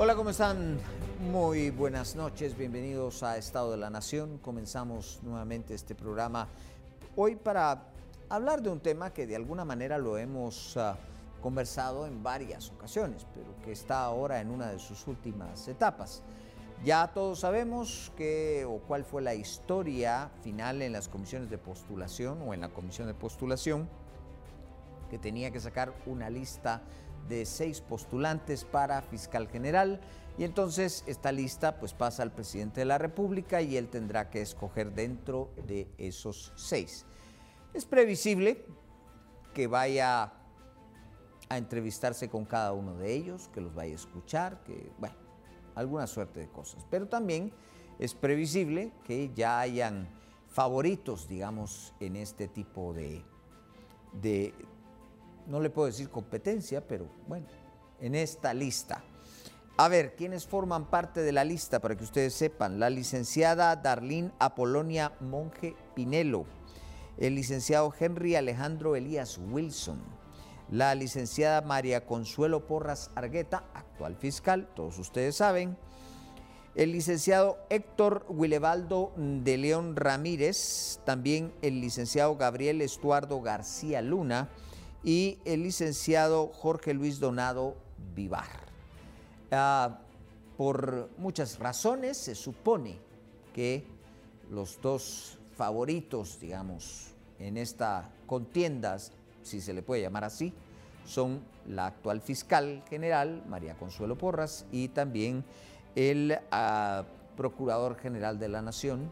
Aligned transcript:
Hola, 0.00 0.14
¿cómo 0.14 0.30
están? 0.30 0.78
Muy 1.32 1.70
buenas 1.70 2.14
noches, 2.14 2.56
bienvenidos 2.56 3.24
a 3.24 3.36
Estado 3.36 3.72
de 3.72 3.78
la 3.78 3.90
Nación. 3.90 4.38
Comenzamos 4.38 5.18
nuevamente 5.24 5.74
este 5.74 5.96
programa 5.96 6.46
hoy 7.16 7.34
para 7.34 7.82
hablar 8.28 8.62
de 8.62 8.70
un 8.70 8.78
tema 8.78 9.12
que 9.12 9.26
de 9.26 9.34
alguna 9.34 9.64
manera 9.64 9.98
lo 9.98 10.16
hemos 10.16 10.76
uh, 10.76 10.94
conversado 11.42 12.06
en 12.06 12.22
varias 12.22 12.70
ocasiones, 12.70 13.26
pero 13.34 13.60
que 13.64 13.72
está 13.72 14.04
ahora 14.04 14.40
en 14.40 14.52
una 14.52 14.70
de 14.70 14.78
sus 14.78 15.04
últimas 15.08 15.66
etapas. 15.66 16.22
Ya 16.84 17.08
todos 17.08 17.40
sabemos 17.40 18.12
qué 18.16 18.64
o 18.68 18.78
cuál 18.78 19.02
fue 19.02 19.20
la 19.20 19.34
historia 19.34 20.30
final 20.44 20.80
en 20.80 20.92
las 20.92 21.08
comisiones 21.08 21.50
de 21.50 21.58
postulación 21.58 22.40
o 22.46 22.54
en 22.54 22.60
la 22.60 22.68
comisión 22.68 23.08
de 23.08 23.14
postulación 23.14 23.88
que 25.10 25.18
tenía 25.18 25.50
que 25.50 25.58
sacar 25.58 25.92
una 26.06 26.30
lista 26.30 26.82
de 27.28 27.44
seis 27.46 27.80
postulantes 27.80 28.64
para 28.64 29.02
fiscal 29.02 29.48
general 29.48 30.00
y 30.38 30.44
entonces 30.44 31.02
esta 31.06 31.32
lista 31.32 31.78
pues 31.80 31.94
pasa 31.94 32.22
al 32.22 32.32
presidente 32.32 32.80
de 32.80 32.86
la 32.86 32.98
República 32.98 33.60
y 33.60 33.76
él 33.76 33.88
tendrá 33.88 34.30
que 34.30 34.40
escoger 34.40 34.92
dentro 34.92 35.50
de 35.66 35.88
esos 35.98 36.52
seis. 36.54 37.04
Es 37.74 37.84
previsible 37.84 38.64
que 39.52 39.66
vaya 39.66 40.32
a 41.48 41.58
entrevistarse 41.58 42.28
con 42.28 42.44
cada 42.44 42.72
uno 42.72 42.94
de 42.94 43.12
ellos, 43.12 43.48
que 43.52 43.60
los 43.60 43.74
vaya 43.74 43.92
a 43.92 43.96
escuchar, 43.96 44.62
que 44.62 44.92
bueno, 44.98 45.16
alguna 45.74 46.06
suerte 46.06 46.40
de 46.40 46.48
cosas. 46.48 46.86
Pero 46.88 47.08
también 47.08 47.52
es 47.98 48.14
previsible 48.14 48.92
que 49.04 49.32
ya 49.34 49.58
hayan 49.58 50.08
favoritos, 50.48 51.28
digamos, 51.28 51.94
en 52.00 52.16
este 52.16 52.48
tipo 52.48 52.92
de, 52.92 53.24
de, 54.12 54.54
no 55.48 55.60
le 55.60 55.70
puedo 55.70 55.86
decir 55.86 56.10
competencia, 56.10 56.86
pero 56.86 57.06
bueno, 57.26 57.46
en 58.00 58.14
esta 58.14 58.54
lista. 58.54 59.02
A 59.76 59.88
ver, 59.88 60.14
¿quiénes 60.16 60.46
forman 60.46 60.90
parte 60.90 61.22
de 61.22 61.32
la 61.32 61.44
lista 61.44 61.80
para 61.80 61.96
que 61.96 62.04
ustedes 62.04 62.34
sepan? 62.34 62.78
La 62.78 62.90
licenciada 62.90 63.74
Darlene 63.76 64.32
Apolonia 64.38 65.12
Monje 65.20 65.74
Pinelo, 65.94 66.46
el 67.16 67.34
licenciado 67.34 67.92
Henry 67.98 68.34
Alejandro 68.36 68.96
Elías 68.96 69.38
Wilson, 69.50 70.00
la 70.70 70.94
licenciada 70.94 71.62
María 71.62 72.04
Consuelo 72.04 72.66
Porras 72.66 73.10
Argueta, 73.14 73.64
actual 73.72 74.16
fiscal, 74.16 74.68
todos 74.74 74.98
ustedes 74.98 75.36
saben, 75.36 75.78
el 76.74 76.92
licenciado 76.92 77.58
Héctor 77.70 78.26
Wilebaldo 78.28 79.12
de 79.16 79.56
León 79.56 79.96
Ramírez, 79.96 81.00
también 81.04 81.54
el 81.62 81.80
licenciado 81.80 82.36
Gabriel 82.36 82.82
Estuardo 82.82 83.40
García 83.40 84.02
Luna 84.02 84.48
y 85.02 85.38
el 85.44 85.62
licenciado 85.62 86.48
Jorge 86.48 86.94
Luis 86.94 87.20
Donado 87.20 87.76
Vivar. 88.14 88.68
Ah, 89.50 90.00
por 90.56 91.08
muchas 91.18 91.58
razones 91.58 92.16
se 92.16 92.34
supone 92.34 92.98
que 93.54 93.84
los 94.50 94.80
dos 94.80 95.38
favoritos, 95.56 96.38
digamos, 96.40 97.14
en 97.38 97.56
esta 97.56 98.10
contienda, 98.26 98.98
si 99.42 99.60
se 99.60 99.72
le 99.72 99.82
puede 99.82 100.02
llamar 100.02 100.24
así, 100.24 100.52
son 101.06 101.40
la 101.66 101.86
actual 101.86 102.20
fiscal 102.20 102.82
general, 102.88 103.42
María 103.48 103.74
Consuelo 103.74 104.18
Porras, 104.18 104.66
y 104.72 104.88
también 104.88 105.44
el 105.94 106.38
ah, 106.50 107.04
Procurador 107.36 107.96
General 107.96 108.38
de 108.38 108.48
la 108.48 108.62
Nación, 108.62 109.10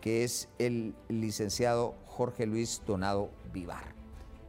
que 0.00 0.24
es 0.24 0.48
el 0.58 0.94
licenciado 1.08 1.94
Jorge 2.06 2.46
Luis 2.46 2.82
Donado 2.86 3.30
Vivar. 3.52 4.03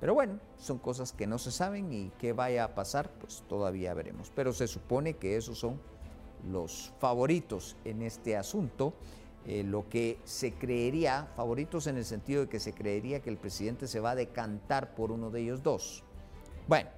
Pero 0.06 0.14
bueno, 0.14 0.40
son 0.60 0.78
cosas 0.78 1.14
que 1.14 1.26
no 1.26 1.40
se 1.40 1.50
saben 1.50 1.92
y 1.92 2.12
qué 2.20 2.32
vaya 2.32 2.64
a 2.64 2.76
pasar, 2.76 3.10
pues 3.20 3.44
todavía 3.50 3.92
veremos. 3.96 4.32
Pero 4.36 4.54
se 4.54 4.68
supone 4.68 5.16
que 5.16 5.36
esos 5.36 5.58
son 5.58 5.82
los 6.48 6.94
favoritos 7.00 7.76
en 7.86 8.04
este 8.04 8.38
asunto, 8.38 8.94
eh, 9.48 9.64
lo 9.64 9.90
que 9.90 10.20
se 10.24 10.54
creería, 10.54 11.28
favoritos 11.36 11.88
en 11.88 11.98
el 11.98 12.06
sentido 12.06 12.42
de 12.42 12.50
que 12.50 12.60
se 12.60 12.72
creería 12.72 13.22
que 13.22 13.32
el 13.32 13.38
presidente 13.38 13.88
se 13.88 14.00
va 14.00 14.12
a 14.12 14.16
decantar 14.16 14.94
por 14.94 15.12
uno 15.12 15.32
de 15.32 15.42
ellos 15.42 15.64
dos. 15.64 16.04
Bueno, 16.68 16.92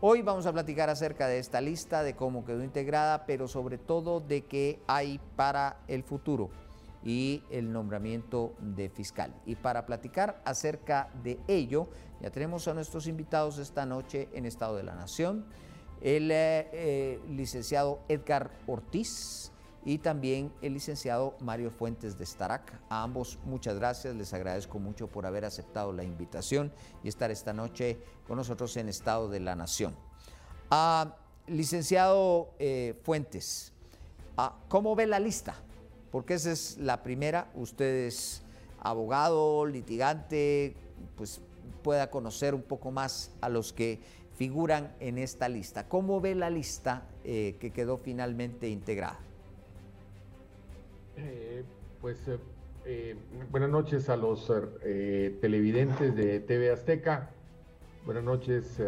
hoy 0.00 0.22
vamos 0.22 0.46
a 0.46 0.52
platicar 0.52 0.88
acerca 0.90 1.26
de 1.26 1.40
esta 1.40 1.60
lista, 1.60 2.04
de 2.04 2.14
cómo 2.14 2.44
quedó 2.44 2.62
integrada, 2.62 3.26
pero 3.26 3.48
sobre 3.48 3.78
todo 3.78 4.20
de 4.20 4.44
qué 4.44 4.78
hay 4.86 5.20
para 5.34 5.80
el 5.88 6.04
futuro 6.04 6.50
y 7.04 7.42
el 7.50 7.70
nombramiento 7.70 8.54
de 8.58 8.88
fiscal. 8.88 9.34
Y 9.44 9.56
para 9.56 9.84
platicar 9.84 10.40
acerca 10.44 11.10
de 11.22 11.38
ello, 11.46 11.88
ya 12.20 12.30
tenemos 12.30 12.66
a 12.66 12.74
nuestros 12.74 13.06
invitados 13.06 13.58
esta 13.58 13.84
noche 13.84 14.28
en 14.32 14.46
Estado 14.46 14.76
de 14.76 14.84
la 14.84 14.94
Nación, 14.94 15.44
el 16.00 16.30
eh, 16.30 16.68
eh, 16.72 17.20
licenciado 17.28 18.00
Edgar 18.08 18.50
Ortiz 18.66 19.52
y 19.84 19.98
también 19.98 20.50
el 20.62 20.72
licenciado 20.72 21.36
Mario 21.40 21.70
Fuentes 21.70 22.18
de 22.18 22.24
Starac. 22.24 22.80
A 22.88 23.02
ambos 23.02 23.38
muchas 23.44 23.76
gracias, 23.76 24.14
les 24.14 24.32
agradezco 24.32 24.78
mucho 24.78 25.08
por 25.08 25.26
haber 25.26 25.44
aceptado 25.44 25.92
la 25.92 26.04
invitación 26.04 26.72
y 27.02 27.08
estar 27.08 27.30
esta 27.30 27.52
noche 27.52 27.98
con 28.26 28.38
nosotros 28.38 28.74
en 28.78 28.88
Estado 28.88 29.28
de 29.28 29.40
la 29.40 29.54
Nación. 29.54 29.94
Ah, 30.70 31.16
licenciado 31.46 32.54
eh, 32.58 32.98
Fuentes, 33.02 33.74
ah, 34.38 34.56
¿cómo 34.68 34.96
ve 34.96 35.06
la 35.06 35.20
lista? 35.20 35.56
Porque 36.14 36.34
esa 36.34 36.52
es 36.52 36.78
la 36.78 37.02
primera. 37.02 37.50
Usted 37.56 38.06
es 38.06 38.44
abogado, 38.78 39.66
litigante, 39.66 40.76
pues 41.16 41.40
pueda 41.82 42.08
conocer 42.08 42.54
un 42.54 42.62
poco 42.62 42.92
más 42.92 43.34
a 43.40 43.48
los 43.48 43.72
que 43.72 43.98
figuran 44.36 44.94
en 45.00 45.18
esta 45.18 45.48
lista. 45.48 45.88
¿Cómo 45.88 46.20
ve 46.20 46.36
la 46.36 46.50
lista 46.50 47.08
eh, 47.24 47.56
que 47.58 47.72
quedó 47.72 47.98
finalmente 47.98 48.68
integrada? 48.68 49.18
Eh, 51.16 51.64
pues 52.00 52.30
eh, 52.84 53.16
buenas 53.50 53.70
noches 53.70 54.08
a 54.08 54.16
los 54.16 54.52
televidentes 55.40 56.14
de 56.14 56.38
TV 56.38 56.70
Azteca. 56.70 57.30
Buenas 58.04 58.22
noches, 58.22 58.80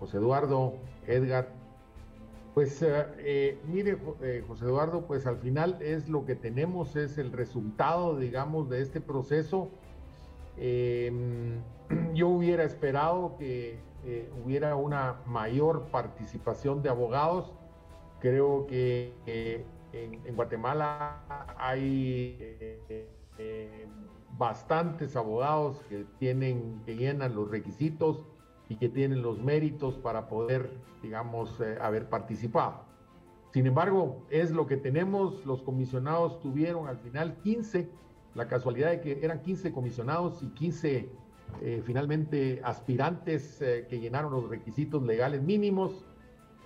José 0.00 0.16
Eduardo, 0.16 0.74
Edgar, 1.06 1.52
pues 2.58 2.82
eh, 2.82 3.06
eh, 3.18 3.58
mire, 3.68 3.98
eh, 4.20 4.42
José 4.48 4.64
Eduardo, 4.64 5.06
pues 5.06 5.26
al 5.26 5.36
final 5.38 5.80
es 5.80 6.08
lo 6.08 6.26
que 6.26 6.34
tenemos, 6.34 6.96
es 6.96 7.16
el 7.16 7.30
resultado, 7.30 8.18
digamos, 8.18 8.68
de 8.68 8.82
este 8.82 9.00
proceso. 9.00 9.70
Em, 10.56 11.60
yo 12.14 12.26
hubiera 12.26 12.64
esperado 12.64 13.36
que 13.38 13.78
hubiera 14.44 14.74
una 14.74 15.20
mayor 15.24 15.84
participación 15.92 16.82
de 16.82 16.88
abogados. 16.88 17.54
Creo 18.18 18.66
que 18.66 19.12
en, 19.92 20.26
en, 20.26 20.34
Guatemala 20.34 21.22
hay 21.58 22.66
bastantes 24.36 25.14
abogados 25.14 25.80
que 25.88 26.06
tienen, 26.18 26.82
que 26.84 26.96
llenan 26.96 27.36
los 27.36 27.48
requisitos 27.48 28.26
y 28.68 28.76
que 28.76 28.88
tienen 28.88 29.22
los 29.22 29.38
méritos 29.42 29.96
para 29.96 30.28
poder, 30.28 30.70
digamos, 31.02 31.60
eh, 31.60 31.78
haber 31.80 32.08
participado. 32.08 32.84
Sin 33.52 33.66
embargo, 33.66 34.26
es 34.30 34.50
lo 34.50 34.66
que 34.66 34.76
tenemos, 34.76 35.44
los 35.46 35.62
comisionados 35.62 36.40
tuvieron 36.40 36.86
al 36.86 36.98
final 36.98 37.36
15, 37.42 37.88
la 38.34 38.46
casualidad 38.46 38.90
de 38.90 39.00
que 39.00 39.24
eran 39.24 39.40
15 39.40 39.72
comisionados 39.72 40.42
y 40.42 40.48
15 40.48 41.08
eh, 41.62 41.82
finalmente 41.84 42.60
aspirantes 42.62 43.62
eh, 43.62 43.86
que 43.88 44.00
llenaron 44.00 44.32
los 44.32 44.50
requisitos 44.50 45.02
legales 45.02 45.42
mínimos. 45.42 46.04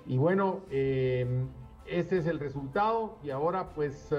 Y 0.06 0.18
bueno, 0.18 0.62
ese 0.68 2.18
es 2.18 2.26
el 2.26 2.40
resultado 2.40 3.18
y 3.22 3.30
ahora 3.30 3.68
pues 3.72 4.12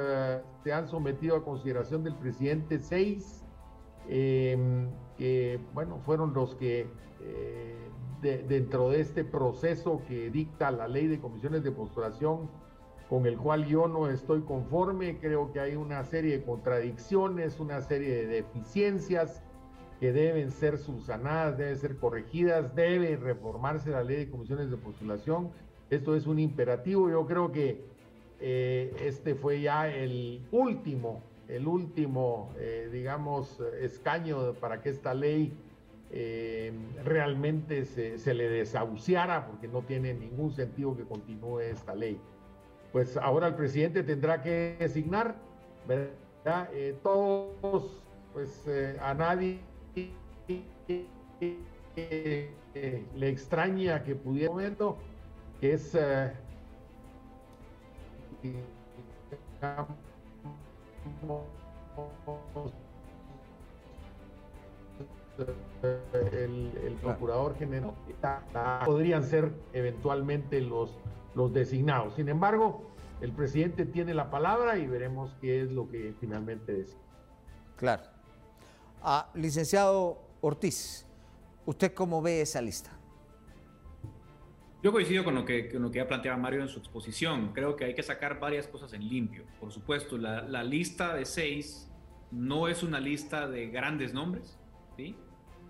se 0.63 0.71
han 0.73 0.87
sometido 0.87 1.35
a 1.35 1.43
consideración 1.43 2.05
del 2.05 2.15
presidente 2.15 2.79
seis, 2.79 3.43
que 5.17 5.59
bueno, 5.73 5.99
fueron 6.05 6.33
los 6.33 6.55
que 6.55 6.87
eh, 7.21 7.75
dentro 8.21 8.89
de 8.89 9.01
este 9.01 9.25
proceso 9.25 10.01
que 10.07 10.29
dicta 10.29 10.71
la 10.71 10.87
ley 10.87 11.07
de 11.07 11.19
comisiones 11.19 11.63
de 11.63 11.71
postulación, 11.71 12.49
con 13.09 13.25
el 13.25 13.37
cual 13.37 13.65
yo 13.65 13.87
no 13.87 14.09
estoy 14.09 14.41
conforme, 14.41 15.19
creo 15.19 15.51
que 15.51 15.59
hay 15.59 15.75
una 15.75 16.03
serie 16.05 16.37
de 16.37 16.43
contradicciones, 16.43 17.59
una 17.59 17.81
serie 17.81 18.09
de 18.15 18.27
deficiencias 18.27 19.43
que 19.99 20.11
deben 20.11 20.51
ser 20.51 20.77
subsanadas, 20.77 21.57
deben 21.57 21.77
ser 21.77 21.97
corregidas, 21.97 22.73
debe 22.75 23.17
reformarse 23.17 23.91
la 23.91 24.03
ley 24.03 24.17
de 24.17 24.29
comisiones 24.31 24.71
de 24.71 24.77
postulación. 24.77 25.51
Esto 25.89 26.15
es 26.15 26.27
un 26.27 26.39
imperativo, 26.39 27.09
yo 27.09 27.25
creo 27.25 27.51
que 27.51 27.85
eh, 28.39 28.95
este 28.99 29.35
fue 29.35 29.61
ya 29.61 29.89
el 29.89 30.45
último, 30.51 31.21
el 31.47 31.67
último, 31.67 32.53
eh, 32.57 32.89
digamos, 32.91 33.59
escaño 33.79 34.53
para 34.53 34.81
que 34.81 34.89
esta 34.89 35.13
ley 35.13 35.53
eh, 36.15 36.71
realmente 37.03 37.85
se, 37.85 38.33
le 38.35 38.47
desahuciara 38.47 39.47
porque 39.47 39.67
no 39.67 39.81
tiene 39.81 40.13
ningún 40.13 40.51
sentido 40.51 40.95
que 40.95 41.05
continúe 41.05 41.61
esta 41.61 41.95
ley. 41.95 42.21
Pues 42.91 43.17
ahora 43.17 43.47
el 43.47 43.55
presidente 43.55 44.03
tendrá 44.03 44.43
que 44.43 44.75
designar, 44.77 45.35
¿verdad? 45.87 46.69
Eh, 46.71 46.95
todos, 47.01 47.99
pues 48.31 48.63
eh, 48.67 48.95
a 49.01 49.15
nadie 49.15 49.59
le 53.15 53.29
extraña 53.29 54.03
que 54.03 54.13
pudiera 54.13 54.51
momento, 54.51 54.97
que 55.59 55.73
es 55.73 55.97
el, 66.23 66.97
procurador 67.01 67.55
general 67.57 67.93
podrían 68.85 69.23
ser 69.23 69.51
eventualmente 69.73 70.61
los, 70.61 70.97
los 71.35 71.53
designados. 71.53 72.15
Sin 72.15 72.29
embargo, 72.29 72.83
el 73.21 73.31
presidente 73.31 73.85
tiene 73.85 74.13
la 74.13 74.29
palabra 74.29 74.77
y 74.77 74.87
veremos 74.87 75.35
qué 75.41 75.61
es 75.61 75.71
lo 75.71 75.89
que 75.89 76.13
finalmente 76.19 76.73
decide. 76.73 77.01
Claro. 77.77 78.03
Ah, 79.01 79.29
licenciado 79.33 80.21
Ortiz, 80.41 81.05
¿usted 81.65 81.93
cómo 81.93 82.21
ve 82.21 82.41
esa 82.41 82.61
lista? 82.61 82.91
Yo 84.83 84.91
coincido 84.91 85.23
con 85.23 85.33
lo, 85.33 85.45
que, 85.45 85.69
con 85.69 85.81
lo 85.81 85.89
que 85.89 85.99
ya 85.99 86.07
planteaba 86.09 86.37
Mario 86.37 86.61
en 86.61 86.67
su 86.67 86.77
exposición. 86.77 87.53
Creo 87.53 87.77
que 87.77 87.85
hay 87.85 87.95
que 87.95 88.03
sacar 88.03 88.37
varias 88.37 88.67
cosas 88.67 88.91
en 88.91 89.07
limpio. 89.07 89.45
Por 89.57 89.71
supuesto, 89.71 90.17
la, 90.17 90.41
la 90.41 90.61
lista 90.61 91.15
de 91.15 91.23
seis 91.23 91.89
no 92.31 92.67
es 92.67 92.83
una 92.83 92.99
lista 92.99 93.47
de 93.47 93.69
grandes 93.69 94.13
nombres, 94.13 94.59
¿sí? 94.97 95.15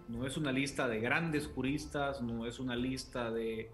No 0.10 0.26
es 0.26 0.36
una 0.36 0.52
lista 0.52 0.88
de 0.88 1.00
grandes 1.00 1.46
juristas, 1.46 2.24
no 2.24 2.48
es 2.48 2.60
una 2.60 2.76
lista 2.76 3.30
de, 3.30 3.70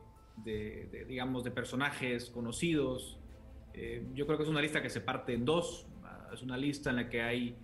digamos, 1.08 1.46
de 1.46 1.52
personajes 1.52 2.30
conocidos. 2.30 3.18
Eh, 3.74 4.06
yo 4.14 4.26
creo 4.26 4.38
que 4.38 4.44
es 4.44 4.50
una 4.50 4.62
lista 4.62 4.82
que 4.82 4.90
se 4.90 5.00
parte 5.00 5.34
en 5.34 5.46
dos. 5.46 5.88
Es 6.34 6.42
una 6.42 6.58
lista 6.58 6.90
en 6.90 6.98
la 6.98 7.10
que 7.10 7.22
hay 7.22 7.56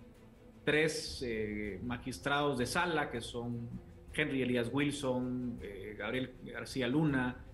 tres 0.63 1.21
eh, 1.27 1.81
magistrados 1.83 2.57
de 2.57 2.67
sala, 2.67 3.11
que 3.11 3.19
son 3.19 3.69
Henry 4.13 4.43
Elias 4.43 4.69
Wilson, 4.71 5.59
eh, 5.61 5.95
Gabriel 5.99 6.35
García 6.45 6.87
Luna 6.87 7.44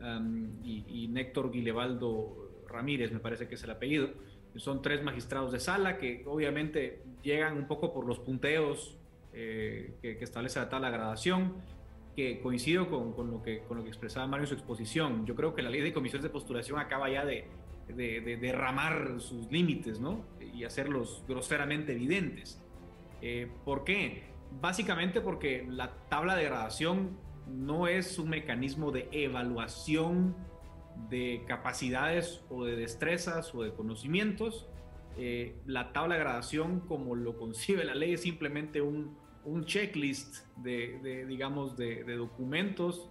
um, 0.00 0.64
y, 0.64 0.84
y, 0.88 1.08
Néctor 1.08 1.50
Guilevaldo 1.50 2.64
Ramírez, 2.68 3.12
me 3.12 3.20
parece 3.20 3.48
que 3.48 3.54
es 3.54 3.64
el 3.64 3.70
apellido. 3.70 4.10
Son 4.56 4.82
tres 4.82 5.02
magistrados 5.02 5.52
de 5.52 5.60
sala 5.60 5.98
que 5.98 6.24
obviamente 6.26 7.02
llegan 7.22 7.56
un 7.56 7.66
poco 7.66 7.92
por 7.92 8.06
los 8.06 8.18
punteos 8.18 8.98
eh, 9.32 9.94
que, 10.00 10.18
establece 10.20 10.58
la 10.58 10.66
de 10.66 10.90
gradación, 10.90 11.54
que 12.16 12.40
coincido 12.40 12.88
con, 12.88 13.30
lo 13.30 13.42
que, 13.42 13.60
con 13.60 13.76
lo 13.76 13.84
que 13.84 13.90
expresaba 13.90 14.26
Mario 14.26 14.44
en 14.44 14.48
su 14.48 14.54
exposición. 14.54 15.26
Yo 15.26 15.36
creo 15.36 15.54
que 15.54 15.62
la 15.62 15.70
ley 15.70 15.80
de 15.80 15.92
comisiones 15.92 16.24
de 16.24 16.30
postulación 16.30 16.78
acaba 16.80 17.08
ya 17.10 17.24
de, 17.24 17.46
de, 17.86 18.36
derramar 18.36 19.20
sus 19.20 19.50
límites, 19.52 20.00
¿no? 20.00 20.24
Y 20.40 20.64
hacerlos 20.64 21.24
groseramente 21.28 21.92
evidentes. 21.92 22.60
Eh, 23.22 23.48
¿Por 23.64 23.84
qué? 23.84 24.24
Básicamente 24.60 25.20
porque 25.20 25.66
la 25.68 25.92
tabla 26.08 26.34
de 26.34 26.44
gradación 26.44 27.10
no 27.50 27.86
es 27.86 28.18
un 28.18 28.30
mecanismo 28.30 28.90
de 28.90 29.08
evaluación 29.12 30.36
de 31.08 31.44
capacidades 31.46 32.42
o 32.50 32.64
de 32.64 32.76
destrezas 32.76 33.54
o 33.54 33.62
de 33.62 33.72
conocimientos, 33.72 34.68
eh, 35.16 35.56
la 35.66 35.92
tabla 35.92 36.14
de 36.14 36.20
gradación, 36.20 36.80
como 36.80 37.16
lo 37.16 37.36
concibe 37.36 37.84
la 37.84 37.94
ley, 37.94 38.14
es 38.14 38.22
simplemente 38.22 38.80
un, 38.80 39.16
un 39.44 39.64
checklist 39.64 40.46
de, 40.56 41.24
digamos, 41.26 41.76
de, 41.76 42.04
documentos 42.16 43.10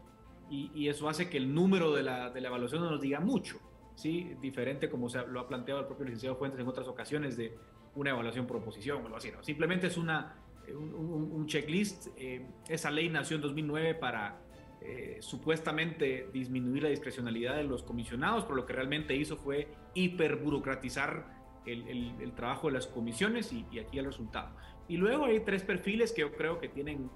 y, 0.49 0.87
eso 0.87 1.09
hace 1.09 1.29
que 1.29 1.37
el 1.37 1.53
número 1.53 1.93
de 1.93 2.03
la, 2.03 2.29
de 2.29 2.39
la, 2.39 2.47
evaluación 2.47 2.81
no 2.81 2.91
nos 2.91 3.01
diga 3.01 3.19
mucho, 3.19 3.59
¿sí? 3.95 4.35
Diferente 4.41 4.89
como 4.89 5.09
se 5.09 5.25
lo 5.27 5.41
ha 5.41 5.47
planteado 5.49 5.81
el 5.81 5.87
propio 5.87 6.05
licenciado 6.05 6.37
Fuentes 6.37 6.61
en 6.61 6.67
otras 6.67 6.87
ocasiones 6.87 7.35
de 7.35 7.57
una 7.95 8.11
evaluación 8.11 8.47
proposición 8.47 9.01
o 9.01 9.05
algo 9.05 9.17
así, 9.17 9.31
¿no? 9.31 9.43
Simplemente 9.43 9.87
es 9.87 9.97
una, 9.97 10.35
un, 10.75 11.45
checklist. 11.47 12.07
Eh, 12.17 12.45
esa 12.67 12.91
ley 12.91 13.09
nació 13.09 13.35
en 13.35 13.41
2009 13.41 13.95
para 13.95 14.39
eh, 14.81 15.17
supuestamente 15.21 16.29
disminuir 16.31 16.83
la 16.83 16.89
discrecionalidad 16.89 17.55
de 17.55 17.63
los 17.63 17.83
comisionados, 17.83 18.43
pero 18.43 18.55
lo 18.55 18.65
que 18.65 18.73
realmente 18.73 19.15
hizo 19.15 19.37
fue 19.37 19.67
hiperburocratizar 19.93 21.35
el, 21.65 22.31
trabajo 22.35 22.67
de 22.67 22.73
las 22.73 22.87
comisiones 22.87 23.51
y, 23.51 23.79
aquí 23.79 23.99
el 23.99 24.05
resultado. 24.05 24.55
Y 24.87 24.97
luego 24.97 25.25
hay 25.25 25.41
tres 25.41 25.63
perfiles 25.63 26.13
que 26.13 26.21
yo 26.21 26.31
creo 26.31 26.59
que 26.59 26.69
tienen 26.69 27.09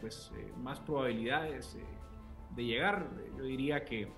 pues, 0.00 0.32
eh, 0.36 0.52
más 0.58 0.80
probabilidades 0.80 1.78
de 2.56 2.64
llegar. 2.64 3.08
Yo 3.36 3.44
diría 3.44 3.84
que, 3.84 4.08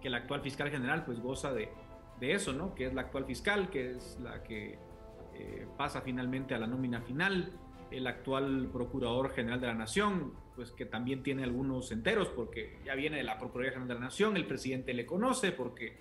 que, 0.00 0.08
el 0.08 0.14
actual 0.14 0.40
fiscal 0.40 0.70
general 0.70 1.04
pues 1.04 1.20
goza 1.20 1.52
de, 1.52 1.68
de, 2.20 2.32
eso, 2.32 2.54
¿no? 2.54 2.74
Que 2.74 2.86
es 2.86 2.94
la 2.94 3.02
actual 3.02 3.26
fiscal, 3.26 3.68
que 3.68 3.90
es 3.90 4.18
la 4.20 4.42
que 4.42 4.78
eh, 5.34 5.66
pasa 5.76 6.00
finalmente 6.00 6.54
a 6.54 6.58
la 6.58 6.66
nómina 6.66 7.00
final. 7.00 7.52
El 7.90 8.06
actual 8.06 8.68
procurador 8.72 9.30
general 9.30 9.60
de 9.60 9.66
la 9.68 9.74
Nación, 9.74 10.32
pues 10.56 10.70
que 10.72 10.86
también 10.86 11.22
tiene 11.22 11.44
algunos 11.44 11.92
enteros 11.92 12.28
porque 12.28 12.78
ya 12.84 12.94
viene 12.94 13.18
de 13.18 13.24
la 13.24 13.38
Procuraduría 13.38 13.72
General 13.72 13.88
de 13.88 13.94
la 13.94 14.00
Nación, 14.00 14.36
el 14.36 14.46
presidente 14.46 14.94
le 14.94 15.06
conoce 15.06 15.52
porque 15.52 15.96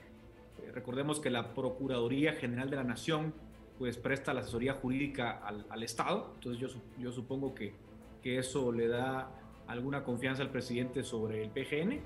recordemos 0.73 1.19
que 1.19 1.29
la 1.29 1.53
Procuraduría 1.53 2.33
General 2.33 2.69
de 2.69 2.75
la 2.77 2.83
Nación 2.83 3.33
pues 3.77 3.97
presta 3.97 4.33
la 4.33 4.41
asesoría 4.41 4.73
jurídica 4.73 5.41
al, 5.69 5.83
Estado, 5.83 6.31
entonces 6.35 6.61
yo, 6.61 6.79
yo 6.99 7.11
supongo 7.11 7.53
que, 7.53 7.73
que, 8.21 8.37
eso 8.37 8.71
le 8.71 8.87
da 8.87 9.29
alguna 9.67 10.03
confianza 10.03 10.41
al 10.41 10.51
presidente 10.51 11.03
sobre 11.03 11.43
el 11.43 11.49
PGN. 11.49 12.01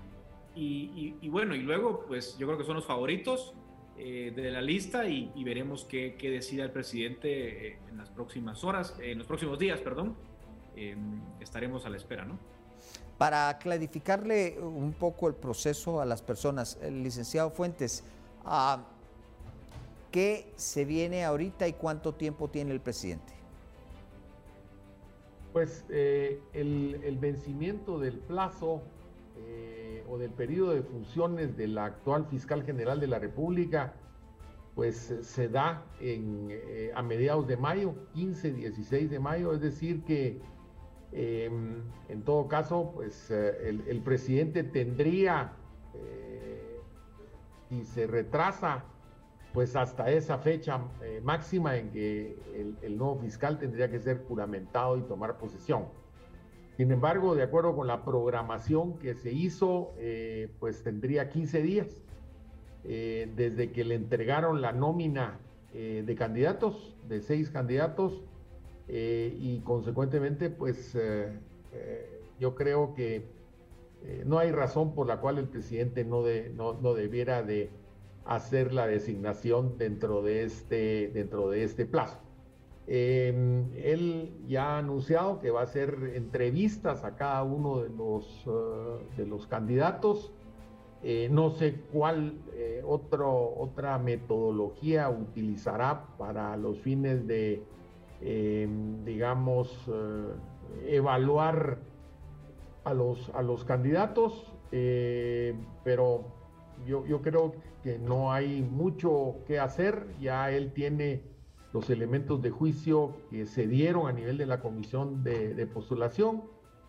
Y, 0.56 1.30
bueno, 1.30 1.53
y 1.53 1.62
luego 1.62 2.06
pues 2.07 2.35
yo 2.39 2.47
creo 2.47 2.57
que 2.57 2.63
son 2.63 2.75
los 2.75 2.85
favoritos 2.85 3.53
eh, 3.97 4.31
de 4.35 4.51
la 4.51 4.61
lista 4.61 5.07
y, 5.07 5.44
veremos 5.44 5.85
qué, 5.85 6.15
qué, 6.17 6.29
decida 6.29 6.63
el 6.63 6.71
presidente 6.71 7.67
eh, 7.67 7.79
en 7.89 7.97
las 7.97 8.09
próximas 8.09 8.63
horas, 8.63 8.95
en 9.01 9.17
los 9.17 9.27
próximos 9.27 9.59
días, 9.59 9.79
perdón. 9.79 10.15
Em, 10.75 11.21
estaremos 11.39 11.85
a 11.85 11.89
la 11.89 11.97
espera, 11.97 12.25
¿no? 12.25 12.38
Para 13.17 13.57
clarificarle 13.57 14.59
un 14.59 14.94
poco 14.94 15.27
el 15.27 15.33
proceso 15.33 15.99
a 15.99 16.05
las 16.05 16.21
personas, 16.21 16.77
el 16.83 17.01
licenciado 17.01 17.49
Fuentes, 17.49 18.03
Ah, 18.49 18.81
¿Qué 20.11 20.53
se 20.55 20.85
viene 20.85 21.25
ahorita 21.25 21.67
y 21.67 21.73
cuánto 21.73 22.13
tiempo 22.13 22.47
tiene 22.47 22.71
el 22.71 22.79
presidente? 22.79 23.33
Pues 25.51 25.83
eh, 25.89 26.39
el, 26.53 27.17
vencimiento 27.19 27.99
del 27.99 28.17
plazo 28.19 28.81
eh, 29.38 29.76
o 30.09 30.18
del 30.18 30.31
periodo 30.31 30.71
de 30.71 30.81
funciones 30.81 31.57
del 31.57 31.77
actual 31.77 32.25
fiscal 32.25 32.63
general 32.63 33.00
de 33.00 33.07
la 33.07 33.19
República, 33.19 33.94
pues 34.75 35.15
se 35.21 35.50
da 35.50 35.86
eh, 36.00 36.92
a 36.95 37.02
mediados 37.02 37.47
de 37.47 37.57
mayo, 37.57 37.95
15, 38.14 38.52
16 38.54 39.09
de 39.09 39.19
mayo, 39.19 39.54
es 39.54 39.61
decir 39.61 40.04
que 40.04 40.40
em, 41.11 41.81
en 42.09 42.21
todo 42.23 42.47
caso, 42.47 42.92
pues 42.94 43.31
el, 43.31 43.83
el 43.87 44.02
presidente 44.02 44.64
tendría 44.64 45.54
y 47.69 47.83
se 47.83 48.07
retrasa 48.07 48.85
pues 49.54 49.76
hasta 49.76 50.09
esa 50.11 50.37
fecha 50.37 50.81
eh, 51.02 51.19
máxima 51.23 51.78
en 51.78 51.90
que 51.90 52.37
el, 52.81 52.97
nuevo 52.97 53.18
fiscal 53.18 53.57
tendría 53.57 53.90
que 53.90 53.99
ser 53.99 54.23
juramentado 54.28 54.97
y 54.97 55.02
tomar 55.02 55.37
posesión. 55.37 55.85
Sin 56.77 56.91
embargo, 56.91 57.35
de 57.35 57.43
acuerdo 57.43 57.75
con 57.75 57.87
la 57.87 58.05
programación 58.05 58.99
que 58.99 59.15
se 59.15 59.31
hizo, 59.31 59.93
eh, 59.97 60.49
pues 60.59 60.83
tendría 60.83 61.29
15 61.29 61.61
días 61.61 62.03
eh, 62.85 63.31
desde 63.35 63.71
que 63.71 63.83
le 63.83 63.95
entregaron 63.95 64.61
la 64.61 64.71
nómina 64.71 65.39
de 65.73 66.15
candidatos, 66.15 66.95
de 67.07 67.21
seis 67.21 67.51
candidatos, 67.51 68.23
y 68.87 69.59
consecuentemente, 69.63 70.49
pues 70.49 70.97
yo 72.39 72.55
creo 72.55 72.95
que 72.95 73.27
eh, 74.05 74.23
no 74.25 74.39
hay 74.39 74.51
razón 74.51 74.93
por 74.93 75.07
la 75.07 75.19
cual 75.19 75.37
el 75.37 75.47
presidente 75.47 76.05
no, 76.05 76.23
no, 76.55 76.93
debiera 76.93 77.41
de 77.43 77.69
hacer 78.25 78.73
la 78.73 78.87
designación 78.87 79.77
dentro 79.77 80.21
de 80.21 80.43
este, 80.43 81.11
dentro 81.13 81.49
de 81.49 81.63
este 81.63 81.85
plazo. 81.85 82.19
Em, 82.87 83.65
él 83.75 84.33
ya 84.47 84.75
ha 84.75 84.77
anunciado 84.79 85.39
que 85.39 85.51
va 85.51 85.61
a 85.61 85.63
hacer 85.63 86.13
entrevistas 86.15 87.03
a 87.03 87.15
cada 87.15 87.44
uno 87.44 87.81
de 87.81 87.89
los, 87.89 88.45
eh, 88.47 89.06
de 89.17 89.25
los 89.25 89.45
candidatos. 89.47 90.31
Eh, 91.03 91.27
no 91.31 91.51
sé 91.51 91.81
cuál 91.94 92.41
otro, 92.85 93.53
otra 93.57 93.99
metodología 93.99 95.09
utilizará 95.09 96.07
para 96.17 96.57
los 96.57 96.79
fines 96.79 97.27
de, 97.27 97.63
em, 98.21 99.03
digamos, 99.06 99.89
evaluar 100.87 101.79
a 102.87 102.94
los, 102.94 103.29
a 103.35 103.41
los 103.41 103.65
candidatos, 103.65 104.53
eh, 104.71 105.53
pero 105.83 106.23
yo, 106.85 107.06
yo 107.06 107.21
creo 107.21 107.53
que 107.83 107.99
no 107.99 108.31
hay 108.31 108.61
mucho 108.61 109.39
que 109.45 109.59
hacer, 109.59 110.07
ya 110.21 110.51
él 110.51 110.71
tiene 110.71 111.21
los 111.77 111.91
elementos 111.91 112.41
de 112.41 112.49
juicio 112.49 113.13
que 113.29 113.45
se 113.45 113.67
dieron 113.67 114.07
a 114.07 114.11
nivel 114.11 114.35
de 114.39 114.47
la 114.47 114.59
comisión 114.61 115.23
de, 115.23 115.67
postulación 115.67 116.41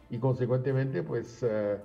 y 0.08 0.18
consecuentemente 0.18 1.02
pues 1.02 1.42
eh, 1.42 1.76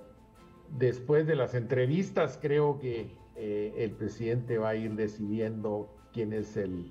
después 0.78 1.26
de 1.26 1.36
las 1.36 1.52
entrevistas 1.52 2.38
creo 2.40 2.78
que 2.78 3.14
eh, 3.36 3.74
el 3.76 3.90
presidente 3.90 4.56
va 4.56 4.70
a 4.70 4.74
ir 4.74 4.94
decidiendo 4.94 5.94
quién 6.14 6.32
es 6.32 6.56
el, 6.56 6.90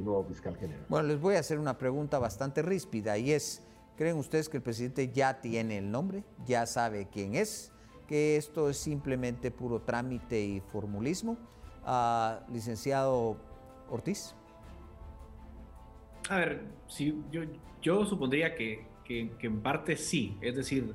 nuevo 0.00 0.24
fiscal 0.24 0.56
general. 0.56 0.84
Bueno, 0.88 1.06
les 1.06 1.20
voy 1.20 1.36
a 1.36 1.38
hacer 1.38 1.60
una 1.60 1.78
pregunta 1.78 2.18
bastante 2.18 2.60
ríspida 2.62 3.16
y 3.18 3.30
es, 3.30 3.62
¿Creen 3.96 4.16
ustedes 4.16 4.48
que 4.48 4.56
el 4.56 4.62
presidente 4.64 5.12
ya 5.12 5.40
tiene 5.40 5.78
el 5.78 5.92
nombre, 5.92 6.24
ya 6.44 6.66
sabe 6.66 7.06
quién 7.12 7.36
es, 7.36 7.70
que 8.08 8.36
esto 8.36 8.68
es 8.68 8.78
simplemente 8.78 9.52
puro 9.52 9.80
trámite 9.80 10.40
y 10.40 10.60
formulismo? 10.60 11.36
licenciado 12.50 13.36
Ortiz? 13.90 14.34
A 16.28 16.36
ver, 16.36 16.62
sí, 16.86 17.14
yo, 17.30 17.42
yo 17.80 18.04
supondría 18.06 18.54
que, 18.54 18.86
que, 19.04 19.30
en 19.40 19.60
parte 19.60 19.96
sí, 19.96 20.36
es 20.40 20.56
decir, 20.56 20.94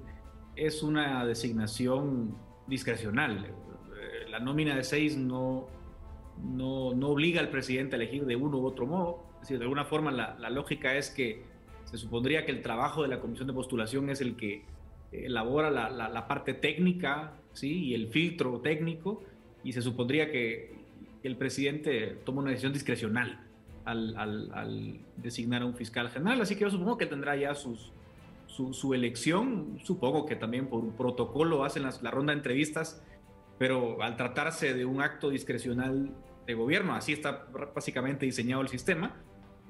es 0.56 0.82
una 0.84 1.26
designación 1.26 2.36
discrecional. 2.66 3.46
Eh, 3.46 4.30
la 4.30 4.40
nómina 4.40 4.76
de 4.76 4.84
seis 4.84 5.18
no, 5.18 5.68
no, 6.44 6.94
no, 6.94 7.10
obliga 7.10 7.42
al 7.42 7.50
presidente 7.50 7.96
a 7.96 7.98
elegir 7.98 8.26
de 8.26 8.36
uno 8.36 8.58
u 8.58 8.66
otro 8.66 8.88
modo. 8.88 9.24
Es 9.36 9.42
decir, 9.42 9.58
de 9.60 9.66
alguna 9.66 9.86
forma 9.86 10.12
la, 10.12 10.36
la, 10.40 10.50
lógica 10.50 10.96
es 10.96 11.10
que 11.10 11.44
se 11.84 11.98
supondría 11.98 12.46
que 12.46 12.52
el 12.52 12.62
trabajo 12.62 13.04
de 13.04 13.10
la 13.10 13.20
comisión 13.20 13.48
de 13.48 13.54
postulación 13.54 14.10
es 14.10 14.22
el 14.22 14.36
que 14.36 14.66
elabora 15.12 15.70
la, 15.70 15.90
la, 15.90 16.28
parte 16.28 16.54
técnica 16.54 17.34
¿sí? 17.54 17.86
y 17.86 17.94
el 17.94 18.08
filtro 18.08 18.60
técnico 18.60 19.24
y 19.64 19.72
se 19.72 19.82
supondría 19.82 20.32
que 20.32 20.76
el 21.24 21.38
presidente 21.38 22.18
toma 22.26 22.42
una 22.42 22.50
decisión 22.50 22.74
discrecional 22.74 23.47
al, 23.88 24.52
al, 24.54 25.00
designar 25.16 25.62
a 25.62 25.66
un 25.66 25.76
fiscal 25.76 26.10
general. 26.10 26.42
Así 26.42 26.56
que 26.56 26.62
yo 26.62 26.70
supongo 26.70 26.98
que 26.98 27.06
tendrá 27.06 27.36
ya 27.36 27.56
sus, 27.56 27.92
su, 28.46 28.74
su 28.74 28.94
elección. 28.94 29.80
Supongo 29.84 30.26
que 30.26 30.36
también 30.36 30.68
por 30.68 30.84
un 30.84 30.92
protocolo 30.94 31.64
hacen 31.64 31.84
la 31.84 32.12
ronda 32.12 32.34
de 32.34 32.38
entrevistas, 32.38 33.02
pero 33.58 34.02
al 34.02 34.18
tratarse 34.18 34.74
de 34.74 34.86
un 34.86 35.02
acto 35.02 35.30
discrecional 35.30 36.12
de 36.46 36.54
gobierno, 36.54 36.96
así 36.96 37.14
está 37.14 37.48
básicamente 37.76 38.26
diseñado 38.26 38.62
el 38.62 38.70
sistema, 38.70 39.16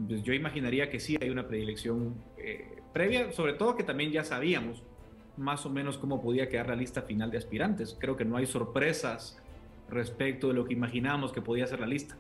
pues 0.06 0.22
yo 0.24 0.34
imaginaría 0.34 0.90
que 0.90 1.00
sí 1.00 1.18
hay 1.20 1.30
una 1.30 1.48
predilección 1.48 2.16
eh, 2.38 2.82
previa, 2.94 3.32
sobre 3.32 3.54
todo 3.54 3.76
que 3.76 3.84
también 3.84 4.12
ya 4.12 4.24
sabíamos 4.24 4.84
más 5.38 5.66
o 5.66 5.70
menos 5.70 5.98
cómo 5.98 6.22
podía 6.22 6.50
quedar 6.50 6.70
la 6.70 6.76
lista 6.76 7.02
final 7.04 7.32
de 7.32 7.38
aspirantes. 7.38 7.96
Creo 8.00 8.16
que 8.16 8.26
no 8.26 8.38
hay 8.38 8.46
sorpresas 8.46 9.42
respecto 9.90 10.50
de 10.50 10.54
lo 10.54 10.66
que 10.66 10.74
imaginábamos 10.74 11.32
que 11.32 11.42
podía 11.42 11.66
ser 11.68 11.80
la 11.80 11.88
lista. 11.88 12.18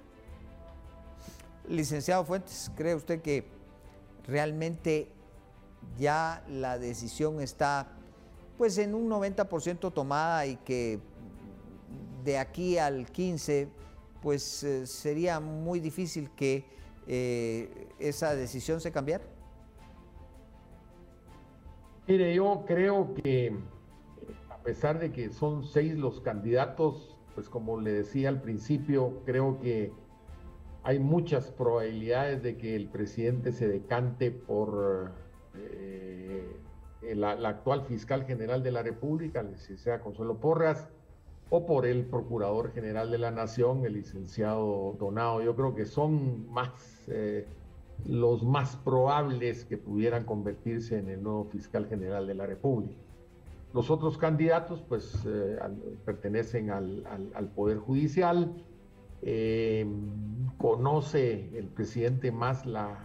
Licenciado 1.67 2.23
Fuentes, 2.23 2.71
¿cree 2.75 2.95
usted 2.95 3.21
que 3.21 3.45
realmente 4.25 5.09
ya 5.97 6.43
la 6.49 6.77
decisión 6.77 7.41
está 7.41 7.87
pues 8.57 8.77
en 8.77 8.95
un 8.95 9.09
90% 9.09 9.93
tomada 9.93 10.45
y 10.45 10.55
que 10.57 10.99
de 12.23 12.37
aquí 12.37 12.77
al 12.77 13.05
15 13.11 13.69
pues 14.21 14.63
eh, 14.63 14.87
sería 14.87 15.39
muy 15.39 15.79
difícil 15.79 16.31
que 16.31 16.65
eh, 17.05 17.87
esa 17.99 18.35
decisión 18.35 18.81
se 18.81 18.91
cambiara? 18.91 19.23
Mire, 22.07 22.33
yo 22.33 22.63
creo 22.65 23.13
que 23.13 23.55
a 24.49 24.57
pesar 24.63 24.99
de 24.99 25.11
que 25.11 25.29
son 25.29 25.65
seis 25.65 25.95
los 25.95 26.21
candidatos, 26.21 27.17
pues 27.35 27.49
como 27.49 27.79
le 27.79 27.91
decía 27.91 28.29
al 28.29 28.41
principio, 28.41 29.21
creo 29.25 29.59
que 29.59 29.91
hay 30.87 30.99
muchas 30.99 31.51
probabilidades 31.51 32.41
de 32.41 32.55
que 32.55 32.73
el 32.73 32.87
presidente 32.87 33.51
se 33.51 33.67
decante 33.67 34.31
por 34.31 35.11
eh, 35.53 36.49
la, 37.13 37.31
actual 37.31 37.81
fiscal 37.81 38.23
general 38.23 38.63
de 38.63 38.71
la 38.71 38.83
República, 38.83 39.41
el 39.41 39.51
licenciado 39.51 39.99
Consuelo 40.01 40.37
Porras, 40.37 40.87
o 41.49 41.65
por 41.65 41.85
el 41.85 42.05
procurador 42.05 42.71
general 42.71 43.11
de 43.11 43.17
la 43.17 43.31
Nación, 43.31 43.85
el 43.85 43.95
licenciado 43.95 44.95
Donado. 44.97 45.41
Yo 45.41 45.57
creo 45.57 45.75
que 45.75 45.83
son 45.83 46.49
más 46.49 46.69
eh, 47.09 47.45
los 48.05 48.43
más 48.43 48.77
probables 48.77 49.65
que 49.65 49.75
pudieran 49.75 50.23
convertirse 50.23 50.99
en 50.99 51.09
el 51.09 51.21
nuevo 51.21 51.43
fiscal 51.51 51.87
general 51.87 52.27
de 52.27 52.35
la 52.35 52.45
República. 52.45 52.95
Los 53.73 53.91
otros 53.91 54.17
candidatos 54.17 54.81
pues 54.87 55.25
eh, 55.27 55.57
pertenecen 56.05 56.69
al, 56.69 57.51
Poder 57.53 57.77
Judicial, 57.77 58.53
eh, 59.21 59.85
conoce 60.57 61.49
el 61.57 61.67
presidente 61.67 62.31
más 62.31 62.65
la, 62.65 63.03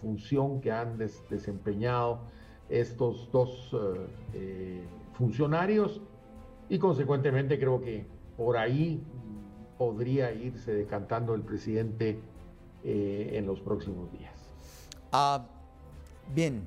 función 0.00 0.60
que 0.60 0.70
han 0.70 0.98
desempeñado 0.98 2.20
estos 2.68 3.30
dos 3.32 3.76
eh, 4.34 4.84
funcionarios 5.14 6.00
y 6.68 6.78
consecuentemente 6.78 7.58
creo 7.58 7.80
que 7.80 8.06
por 8.36 8.56
ahí 8.56 9.02
podría 9.76 10.32
irse 10.32 10.72
decantando 10.72 11.34
el 11.34 11.42
presidente 11.42 12.20
en 12.82 13.46
los 13.46 13.60
próximos 13.60 14.10
días. 14.12 14.32
Ah, 15.12 15.44
bien, 16.34 16.66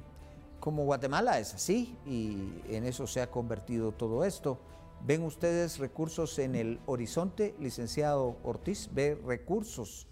como 0.59 0.85
Guatemala 0.85 1.39
es 1.39 1.53
así 1.53 1.97
y 2.05 2.37
en 2.69 2.85
eso 2.85 3.05
se 3.07 3.21
ha 3.21 3.29
convertido 3.29 3.91
todo 3.91 4.23
esto. 4.23 4.57
¿Ven 5.05 5.23
ustedes 5.23 5.79
recursos 5.79 6.39
en 6.39 6.55
el 6.55 6.79
horizonte, 6.85 7.55
licenciado 7.59 8.37
Ortiz? 8.43 8.89
¿Ve 8.93 9.17
recursos 9.25 10.07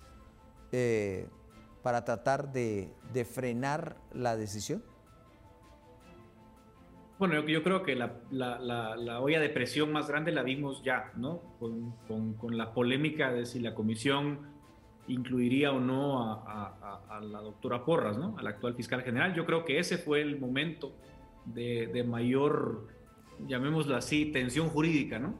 eh, 0.73 1.27
para 1.81 2.03
tratar 2.03 2.51
de, 2.51 2.89
frenar 3.25 3.95
la 4.13 4.35
decisión? 4.35 4.83
Bueno, 7.19 7.47
yo, 7.47 7.63
creo 7.63 7.83
que 7.83 7.95
la, 7.95 9.19
olla 9.21 9.39
de 9.39 9.49
presión 9.49 9.91
más 9.91 10.09
grande 10.09 10.31
la 10.31 10.43
vimos 10.43 10.83
ya, 10.83 11.11
¿no? 11.15 11.41
Con, 11.59 12.57
la 12.57 12.73
polémica 12.73 13.31
de 13.31 13.45
si 13.45 13.59
la 13.59 13.73
comisión 13.73 14.39
incluiría 15.07 15.71
o 15.71 15.79
no 15.79 16.21
a, 16.21 17.21
la 17.21 17.39
doctora 17.39 17.85
Porras, 17.85 18.17
¿no? 18.17 18.35
a 18.37 18.41
la 18.41 18.51
actual 18.51 18.75
fiscal 18.75 19.03
general. 19.03 19.33
Yo 19.35 19.45
creo 19.45 19.63
que 19.63 19.79
ese 19.79 19.97
fue 19.97 20.21
el 20.21 20.39
momento 20.39 20.93
de, 21.45 22.03
mayor, 22.07 22.87
llamémoslo 23.47 23.95
así, 23.95 24.31
tensión 24.31 24.69
jurídica, 24.69 25.19
¿no? 25.19 25.35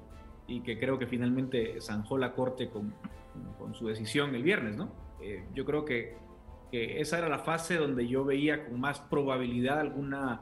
y 0.48 0.62
que 0.62 0.78
creo 0.78 1.00
que 1.00 1.08
finalmente 1.08 1.80
zanjó 1.80 2.18
la 2.18 2.34
Corte 2.34 2.70
con, 2.70 2.94
con 3.58 3.74
su 3.74 3.88
decisión 3.88 4.36
el 4.36 4.44
viernes. 4.44 4.76
¿no? 4.76 4.92
Eh, 5.22 5.46
yo 5.54 5.66
creo 5.66 5.86
que, 5.86 6.18
que, 6.72 7.00
esa 7.00 7.18
era 7.20 7.30
la 7.30 7.40
fase 7.40 7.78
donde 7.78 8.08
yo 8.08 8.26
veía 8.26 8.66
con 8.66 8.80
más 8.80 9.00
probabilidad 9.00 9.80
alguna, 9.80 10.42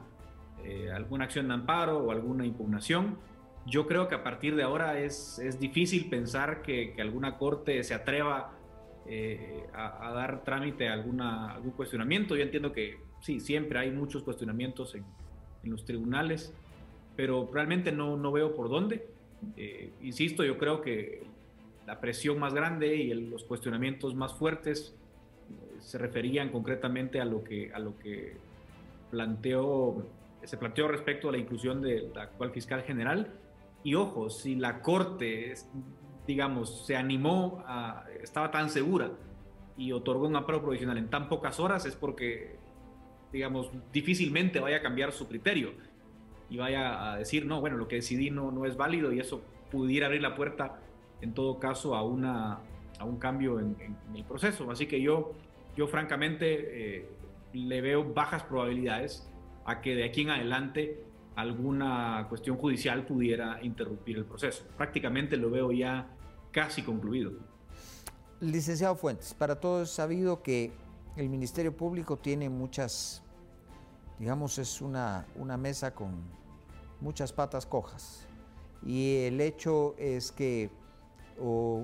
eh, 0.64 0.90
alguna 0.92 1.24
acción 1.24 1.48
de 1.48 1.54
amparo 1.54 1.98
o 1.98 2.10
alguna 2.10 2.44
impugnación. 2.44 3.18
Yo 3.66 3.86
creo 3.86 4.08
que 4.08 4.16
a 4.16 4.24
partir 4.24 4.56
de 4.56 4.62
ahora 4.62 4.98
es, 4.98 5.38
es 5.38 5.60
difícil 5.60 6.08
pensar 6.08 6.62
que, 6.62 6.92
que 6.94 7.02
alguna 7.02 7.36
corte 7.36 7.84
se 7.84 7.94
atreva 7.94 8.56
eh, 9.06 9.66
a, 9.72 10.12
dar 10.12 10.44
trámite 10.44 10.88
a 10.88 10.92
alguna, 10.92 11.52
algún 11.54 11.72
cuestionamiento. 11.72 12.36
Yo 12.36 12.42
entiendo 12.42 12.72
que 12.72 13.00
sí, 13.20 13.40
siempre 13.40 13.78
hay 13.78 13.90
muchos 13.90 14.22
cuestionamientos 14.22 14.94
en, 14.94 15.04
los 15.64 15.84
tribunales, 15.84 16.54
pero 17.20 17.50
realmente 17.52 17.92
no, 17.92 18.16
no 18.16 18.32
veo 18.32 18.54
por 18.56 18.70
dónde. 18.70 19.06
Eh, 19.54 19.92
insisto, 20.00 20.42
yo 20.42 20.56
creo 20.56 20.80
que 20.80 21.22
la 21.86 22.00
presión 22.00 22.38
más 22.38 22.54
grande 22.54 22.96
y 22.96 23.12
los 23.12 23.44
cuestionamientos 23.44 24.14
más 24.14 24.32
fuertes 24.32 24.94
eh, 25.50 25.76
se 25.80 25.98
referían 25.98 26.48
concretamente 26.48 27.20
a 27.20 27.26
lo 27.26 27.44
que, 27.44 27.74
a 27.74 27.78
lo 27.78 27.98
que 27.98 28.38
planteó, 29.10 30.02
se 30.44 30.56
planteó 30.56 30.88
respecto 30.88 31.28
a 31.28 31.32
la 31.32 31.36
inclusión 31.36 31.82
del 31.82 32.10
actual 32.16 32.52
fiscal 32.52 32.84
general. 32.84 33.34
Y 33.84 33.96
ojo, 33.96 34.30
si 34.30 34.54
la 34.54 34.80
Corte 34.80 35.52
digamos, 36.26 36.86
se 36.86 36.96
animó, 36.96 37.62
a, 37.66 38.06
estaba 38.22 38.50
tan 38.50 38.70
segura 38.70 39.10
y 39.76 39.92
otorgó 39.92 40.26
un 40.26 40.36
amparo 40.36 40.62
provisional 40.62 40.96
en 40.96 41.10
tan 41.10 41.28
pocas 41.28 41.60
horas 41.60 41.84
es 41.84 41.96
porque, 41.96 42.56
digamos, 43.30 43.70
difícilmente 43.92 44.58
vaya 44.58 44.78
a 44.78 44.80
cambiar 44.80 45.12
su 45.12 45.28
criterio 45.28 45.89
y 46.50 46.58
vaya 46.58 47.12
a 47.12 47.16
decir, 47.16 47.46
no, 47.46 47.60
bueno, 47.60 47.76
lo 47.76 47.88
que 47.88 47.96
decidí 47.96 48.30
no, 48.30 48.50
no 48.50 48.66
es 48.66 48.76
válido 48.76 49.12
y 49.12 49.20
eso 49.20 49.40
pudiera 49.70 50.06
abrir 50.06 50.20
la 50.20 50.34
puerta, 50.34 50.80
en 51.20 51.32
todo 51.32 51.58
caso, 51.60 51.94
a, 51.94 52.02
una, 52.02 52.58
a 52.98 53.04
un 53.04 53.18
cambio 53.18 53.60
en, 53.60 53.76
el 54.14 54.24
proceso. 54.24 54.70
Así 54.70 54.86
que 54.86 55.00
yo, 55.00 55.32
yo 55.76 55.86
francamente, 55.86 56.98
eh, 56.98 57.08
le 57.52 57.80
veo 57.80 58.12
bajas 58.12 58.42
probabilidades 58.42 59.26
a 59.64 59.80
que 59.80 59.94
de 59.94 60.04
aquí 60.04 60.22
en 60.22 60.30
adelante 60.30 61.04
alguna 61.36 62.26
cuestión 62.28 62.56
judicial 62.56 63.06
pudiera 63.06 63.58
interrumpir 63.62 64.18
el 64.18 64.24
proceso. 64.24 64.64
Prácticamente 64.76 65.36
lo 65.36 65.50
veo 65.50 65.72
ya 65.72 66.08
casi 66.50 66.82
concluido. 66.82 67.32
Licenciado 68.40 68.96
Fuentes, 68.96 69.34
para 69.34 69.60
todos 69.60 69.88
es 69.88 69.94
sabido 69.94 70.42
que 70.42 70.72
el 71.16 71.28
Ministerio 71.28 71.76
Público 71.76 72.16
tiene 72.16 72.48
muchas, 72.48 73.22
digamos, 74.18 74.58
es 74.58 74.80
una, 74.80 75.26
una 75.36 75.56
mesa 75.56 75.94
con 75.94 76.39
muchas 77.00 77.32
patas 77.32 77.66
cojas. 77.66 78.26
Y 78.84 79.24
el 79.24 79.40
hecho 79.40 79.94
es 79.98 80.32
que 80.32 80.70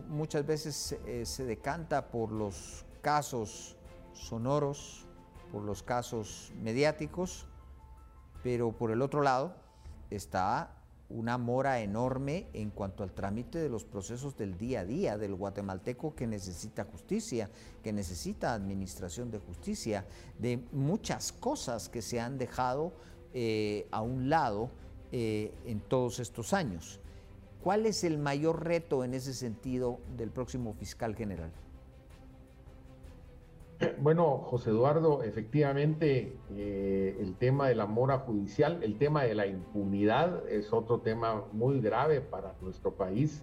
muchas 0.08 0.46
veces 0.46 0.96
eh, 1.06 1.24
se 1.24 1.44
decanta 1.44 2.08
por 2.08 2.30
los 2.30 2.84
casos 3.00 3.76
sonoros, 4.12 5.06
por 5.52 5.62
los 5.62 5.82
casos 5.82 6.52
mediáticos, 6.62 7.46
pero 8.42 8.72
por 8.72 8.90
el 8.90 9.02
otro 9.02 9.22
lado 9.22 9.54
está 10.10 10.72
una 11.08 11.38
mora 11.38 11.80
enorme 11.80 12.48
en 12.52 12.70
cuanto 12.70 13.04
al 13.04 13.12
trámite 13.12 13.58
de 13.58 13.68
los 13.68 13.84
procesos 13.84 14.36
del 14.36 14.58
día 14.58 14.80
a 14.80 14.84
día 14.84 15.16
del 15.16 15.34
guatemalteco 15.36 16.14
que 16.14 16.26
necesita 16.26 16.84
justicia, 16.84 17.48
que 17.82 17.92
necesita 17.92 18.52
administración 18.52 19.30
de 19.30 19.38
justicia, 19.38 20.04
de 20.38 20.64
muchas 20.72 21.32
cosas 21.32 21.88
que 21.88 22.02
se 22.02 22.20
han 22.20 22.38
dejado 22.38 22.92
eh, 23.32 23.86
a 23.92 24.02
un 24.02 24.28
lado 24.28 24.70
eh, 25.18 25.50
en 25.64 25.80
todos 25.80 26.20
estos 26.20 26.52
años. 26.52 27.00
¿Cuál 27.64 27.86
es 27.86 28.04
el 28.04 28.18
mayor 28.18 28.66
reto 28.66 29.02
en 29.02 29.14
ese 29.14 29.32
sentido 29.32 29.98
del 30.14 30.28
próximo 30.28 30.74
fiscal 30.74 31.14
general? 31.16 31.50
Bueno, 33.98 34.36
José 34.36 34.68
Eduardo, 34.68 35.22
efectivamente 35.22 36.36
eh, 36.50 37.16
el 37.18 37.34
tema 37.36 37.66
de 37.66 37.76
la 37.76 37.86
mora 37.86 38.18
judicial, 38.18 38.82
el 38.82 38.98
tema 38.98 39.22
de 39.22 39.34
la 39.34 39.46
impunidad 39.46 40.46
es 40.50 40.70
otro 40.74 41.00
tema 41.00 41.44
muy 41.50 41.80
grave 41.80 42.20
para 42.20 42.54
nuestro 42.60 42.92
país. 42.92 43.42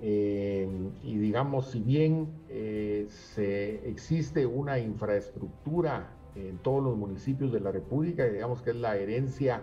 Eh, 0.00 0.68
y 1.04 1.16
digamos, 1.16 1.70
si 1.70 1.78
bien 1.78 2.26
se, 2.48 3.88
existe 3.88 4.46
una 4.46 4.80
infraestructura 4.80 6.10
en 6.34 6.58
todos 6.58 6.82
los 6.82 6.96
municipios 6.96 7.52
de 7.52 7.60
la 7.60 7.70
República, 7.70 8.24
digamos 8.24 8.62
que 8.62 8.70
es 8.70 8.76
la 8.76 8.96
herencia 8.96 9.62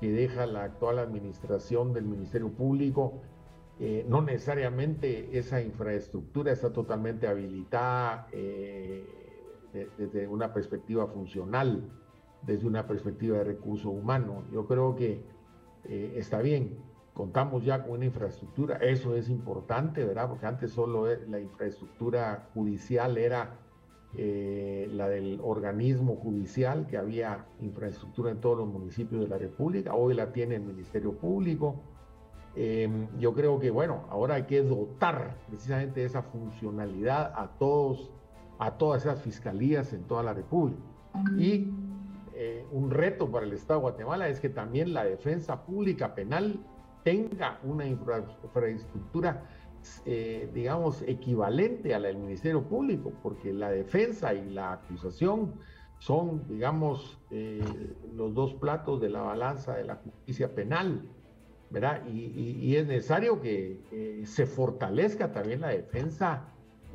que 0.00 0.10
deja 0.10 0.46
la 0.46 0.64
actual 0.64 0.98
administración 0.98 1.92
del 1.92 2.04
Ministerio 2.04 2.50
Público, 2.50 3.20
eh, 3.78 4.04
no 4.08 4.22
necesariamente 4.22 5.38
esa 5.38 5.60
infraestructura 5.60 6.52
está 6.52 6.72
totalmente 6.72 7.26
habilitada 7.26 8.28
desde 9.98 10.26
una 10.26 10.52
perspectiva 10.54 11.06
funcional, 11.06 11.90
desde 12.42 12.66
una 12.66 12.86
perspectiva 12.86 13.38
de 13.38 13.44
recurso 13.44 13.90
humano. 13.90 14.44
Yo 14.50 14.66
creo 14.66 14.96
que 14.96 15.22
está 15.84 16.40
bien, 16.40 16.78
contamos 17.16 17.64
ya 17.64 17.82
con 17.82 17.92
una 17.92 18.04
infraestructura, 18.04 18.76
eso 18.76 19.16
es 19.16 19.30
importante, 19.30 20.04
¿verdad? 20.04 20.28
Porque 20.28 20.44
antes 20.44 20.70
solo 20.70 21.10
e, 21.10 21.26
la 21.26 21.40
infraestructura 21.40 22.50
judicial 22.52 23.16
era 23.16 23.56
eh, 24.18 24.88
la 24.92 25.08
del 25.08 25.40
organismo 25.42 26.16
judicial, 26.16 26.86
que 26.86 26.96
había 26.96 27.44
infraestructura 27.60 28.30
en 28.30 28.40
todos 28.40 28.58
los 28.58 28.68
municipios 28.68 29.20
de 29.20 29.28
la 29.28 29.36
República, 29.36 29.94
hoy 29.94 30.14
la 30.14 30.32
tiene 30.32 30.54
el 30.56 30.62
Ministerio 30.62 31.12
Público. 31.12 31.76
Em, 32.54 33.08
yo 33.18 33.34
creo 33.34 33.58
que, 33.58 33.70
bueno, 33.70 34.04
ahora 34.08 34.36
hay 34.36 34.44
que 34.44 34.62
dotar 34.62 35.36
precisamente 35.48 36.02
esa 36.04 36.22
funcionalidad 36.22 37.32
a 37.36 37.48
todos, 37.58 38.10
a 38.58 38.78
todas 38.78 39.04
esas 39.04 39.20
fiscalías 39.20 39.92
en 39.92 40.04
toda 40.04 40.22
la 40.22 40.32
República. 40.32 40.80
Y 41.38 41.70
eh, 42.34 42.64
un 42.72 42.90
reto 42.90 43.30
para 43.30 43.44
el 43.44 43.52
Estado 43.52 43.80
de 43.80 43.82
Guatemala 43.82 44.28
es 44.28 44.40
que 44.40 44.48
también 44.48 44.94
la 44.94 45.04
defensa 45.04 45.64
pública 45.64 46.14
penal 46.14 46.58
tenga 47.04 47.58
una 47.62 47.86
infraestructura, 47.86 49.44
eh, 50.04 50.48
digamos, 50.54 51.02
equivalente 51.02 51.94
a 51.94 51.98
la 51.98 52.08
del 52.08 52.18
Ministerio 52.18 52.62
Público, 52.62 53.12
porque 53.22 53.52
la 53.52 53.70
defensa 53.70 54.34
y 54.34 54.50
la 54.50 54.72
acusación 54.72 55.52
son, 55.98 56.46
digamos, 56.48 57.18
eh, 57.30 57.62
los 58.14 58.34
dos 58.34 58.54
platos 58.54 59.00
de 59.00 59.10
la 59.10 59.22
balanza 59.22 59.74
de 59.76 59.84
la 59.84 59.96
justicia 59.96 60.54
penal, 60.54 61.02
¿verdad? 61.70 62.06
Y, 62.06 62.76
es 62.76 62.86
necesario 62.86 63.40
que 63.40 64.22
se 64.24 64.46
fortalezca 64.46 65.32
también 65.32 65.62
la 65.62 65.68
defensa 65.68 66.48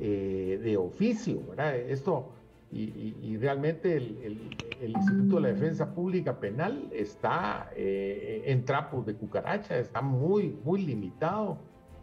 eh, 0.04 0.60
de 0.64 0.78
oficio, 0.78 1.44
¿verdad? 1.50 1.76
Esto 1.76 2.32
y, 2.72 3.38
realmente 3.38 3.98
el, 3.98 4.40
Instituto 4.82 5.36
de 5.36 5.42
la 5.42 5.48
Defensa 5.50 5.94
Pública 5.94 6.40
Penal 6.40 6.88
está 6.92 7.70
eh, 7.76 8.42
en 8.48 8.66
trapos 8.66 9.06
de 9.06 9.14
cucaracha, 9.14 9.78
está 9.78 10.02
muy, 10.02 10.58
muy 10.64 10.82
limitado 10.82 11.60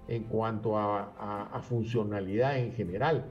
en 0.08 0.24
cuanto 0.24 0.78
a, 0.78 1.60
funcionalidad 1.62 2.58
en 2.58 2.72
general. 2.72 3.30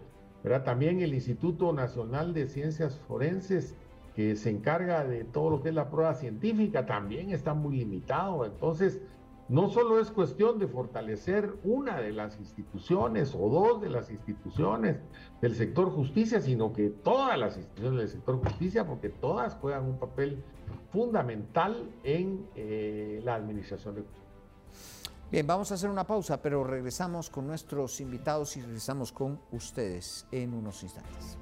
También 0.64 1.02
el 1.02 1.14
Instituto 1.14 1.74
Nacional 1.74 2.34
de 2.34 2.48
Ciencias 2.48 3.00
Forenses, 3.08 3.76
que 4.16 4.36
se 4.36 4.50
encarga 4.50 5.04
de 5.04 5.26
todo 5.26 5.50
lo 5.50 5.62
que 5.62 5.70
es 5.70 5.76
la 5.76 5.90
prueba 5.90 6.13
científica, 6.13 6.86
también 6.86 7.32
está 7.32 7.54
muy 7.54 7.78
limitado. 7.78 8.46
Entonces, 8.46 9.02
no 9.50 9.70
solo 9.70 10.00
es 10.00 10.12
cuestión 10.12 10.60
de 10.60 10.68
fortalecer 10.68 11.54
una 11.63 12.02
de 12.02 12.12
las 12.12 12.38
instituciones 12.38 13.34
o 13.34 13.50
dos 13.50 13.82
de 13.82 13.90
las 13.90 14.12
instituciones 14.12 14.98
del 15.42 15.56
sector 15.56 15.90
justicia, 15.90 16.42
sino 16.42 16.74
que 16.74 16.90
todas 16.90 17.38
las 17.38 17.56
instituciones 17.56 18.00
del 18.00 18.10
sector 18.10 18.44
justicia, 18.44 18.86
porque 18.86 19.10
todas 19.10 19.56
juegan 19.56 19.86
un 19.86 19.98
papel 19.98 20.44
fundamental 20.92 21.90
en 22.04 22.46
eh, 22.56 23.22
la 23.24 23.36
administración 23.36 23.96
de 23.96 24.02
justicia. 24.02 24.27
Bien, 25.30 25.46
vamos 25.46 25.72
a 25.72 25.76
hacer 25.76 25.90
una 25.90 26.08
pausa, 26.08 26.42
pero 26.42 26.63
regresamos 26.63 27.30
con 27.30 27.48
nuestros 27.48 28.00
invitados 28.00 28.56
y 28.56 28.62
regresamos 28.62 29.12
con 29.12 29.42
ustedes 29.52 30.26
en 30.32 30.54
unos 30.54 30.84
instantes. 30.84 31.38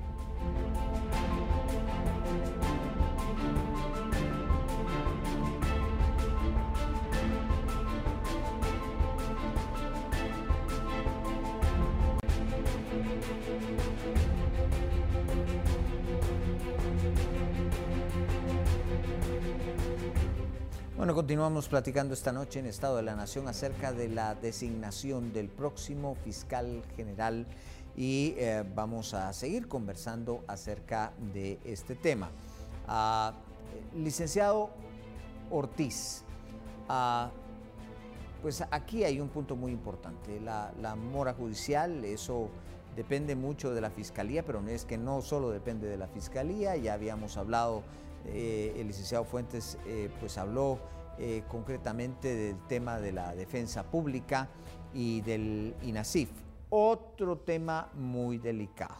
Continuamos 21.15 21.69
platicando 21.69 22.13
esta 22.13 22.33
noche 22.33 22.59
en 22.59 22.65
Estado 22.65 22.97
de 22.97 23.03
la 23.03 23.15
Nación 23.15 23.47
acerca 23.47 23.93
de 23.93 24.09
la 24.09 24.35
designación 24.35 25.31
del 25.31 25.47
próximo 25.47 26.15
fiscal 26.15 26.83
general 26.97 27.45
y 27.95 28.33
eh, 28.37 28.65
vamos 28.75 29.13
a 29.13 29.31
seguir 29.31 29.69
conversando 29.69 30.43
acerca 30.45 31.13
de 31.33 31.57
este 31.63 31.95
tema. 31.95 32.31
Ah, 32.85 33.31
licenciado 33.95 34.71
Ortiz, 35.49 36.25
ah, 36.89 37.31
pues 38.41 38.61
aquí 38.69 39.05
hay 39.05 39.21
un 39.21 39.29
punto 39.29 39.55
muy 39.55 39.71
importante, 39.71 40.41
la, 40.41 40.97
mora 40.97 41.33
judicial, 41.33 42.03
eso 42.03 42.49
depende 42.93 43.37
mucho 43.37 43.73
de 43.73 43.79
la 43.79 43.89
fiscalía, 43.89 44.43
pero 44.43 44.61
no 44.61 44.69
es 44.69 44.83
que 44.83 44.97
no 44.97 45.21
solo 45.21 45.49
depende 45.49 45.87
de 45.87 45.95
la 45.95 46.07
fiscalía, 46.07 46.75
ya 46.75 46.93
habíamos 46.93 47.37
hablado, 47.37 47.83
eh, 48.25 48.75
el 48.75 48.87
licenciado 48.87 49.23
Fuentes 49.23 49.77
eh, 49.85 50.09
pues 50.19 50.37
habló 50.37 50.79
eh, 51.17 51.43
concretamente 51.47 52.35
del 52.35 52.59
tema 52.67 52.99
de 52.99 53.11
la 53.11 53.35
defensa 53.35 53.83
pública 53.83 54.49
y 54.93 55.21
del 55.21 55.75
INASIF. 55.81 56.29
Otro 56.69 57.37
tema 57.37 57.89
muy 57.93 58.37
delicado, 58.37 58.97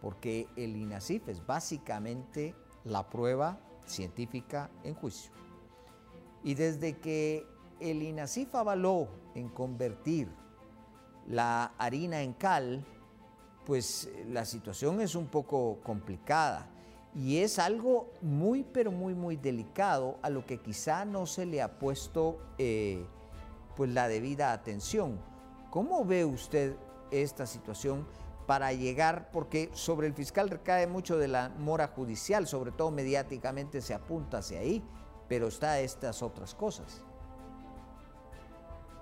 porque 0.00 0.48
el 0.56 0.76
INASIF 0.76 1.28
es 1.28 1.46
básicamente 1.46 2.54
la 2.84 3.08
prueba 3.08 3.58
científica 3.86 4.70
en 4.84 4.94
juicio. 4.94 5.32
Y 6.44 6.54
desde 6.54 6.98
que 6.98 7.46
el 7.80 8.02
INASIF 8.02 8.54
avaló 8.54 9.08
en 9.34 9.48
convertir 9.48 10.28
la 11.26 11.72
harina 11.78 12.20
en 12.22 12.32
cal, 12.32 12.84
pues 13.64 14.10
la 14.28 14.44
situación 14.44 15.00
es 15.00 15.14
un 15.14 15.26
poco 15.26 15.78
complicada. 15.82 16.68
Y 17.14 17.38
es 17.38 17.58
algo 17.58 18.10
muy, 18.22 18.64
pero 18.64 18.90
muy, 18.90 19.14
muy 19.14 19.36
delicado 19.36 20.18
a 20.22 20.30
lo 20.30 20.46
que 20.46 20.58
quizá 20.58 21.04
no 21.04 21.26
se 21.26 21.44
le 21.44 21.60
ha 21.60 21.78
puesto 21.78 22.38
eh, 22.56 23.04
pues 23.76 23.90
la 23.90 24.08
debida 24.08 24.52
atención. 24.52 25.18
¿Cómo 25.70 26.04
ve 26.04 26.24
usted 26.24 26.74
esta 27.10 27.46
situación 27.46 28.06
para 28.46 28.72
llegar, 28.72 29.30
porque 29.30 29.70
sobre 29.72 30.06
el 30.06 30.14
fiscal 30.14 30.50
recae 30.50 30.86
mucho 30.86 31.18
de 31.18 31.28
la 31.28 31.50
mora 31.58 31.88
judicial, 31.88 32.46
sobre 32.46 32.72
todo 32.72 32.90
mediáticamente 32.90 33.80
se 33.80 33.94
apunta 33.94 34.38
hacia 34.38 34.60
ahí, 34.60 34.82
pero 35.28 35.48
está 35.48 35.80
estas 35.80 36.22
otras 36.22 36.54
cosas? 36.54 37.04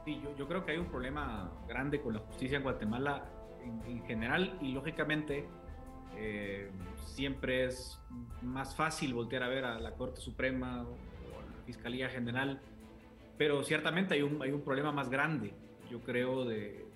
Sí, 0.05 0.23
yo, 0.37 0.49
creo 0.49 0.65
que 0.65 0.73
hay 0.73 0.79
un 0.79 0.87
problema 0.87 1.51
grande 1.69 2.01
con 2.01 2.15
la 2.15 2.21
justicia 2.21 2.57
en 2.57 2.63
Guatemala 2.63 3.25
en 3.87 4.03
general 4.05 4.59
y 4.61 4.73
lógicamente 4.73 5.47
eh, 6.17 6.71
siempre 7.05 7.67
es 7.67 7.99
más 8.43 8.75
fácil 8.75 9.15
voltear 9.15 9.43
a 9.43 9.49
ver 9.49 9.65
a 9.65 9.79
la 9.79 9.93
Corte 9.93 10.21
Suprema 10.21 10.83
o 10.83 11.41
a 11.41 11.57
la 11.57 11.65
Fiscalía 11.65 12.09
General, 12.09 12.61
pero 13.37 13.63
ciertamente 13.63 14.15
hay 14.15 14.23
un, 14.23 14.41
hay 14.43 14.53
un 14.53 14.63
problema 14.63 14.93
más 14.93 15.11
grande, 15.11 15.53
yo 15.91 16.01
creo, 16.01 16.45
de, 16.45 16.87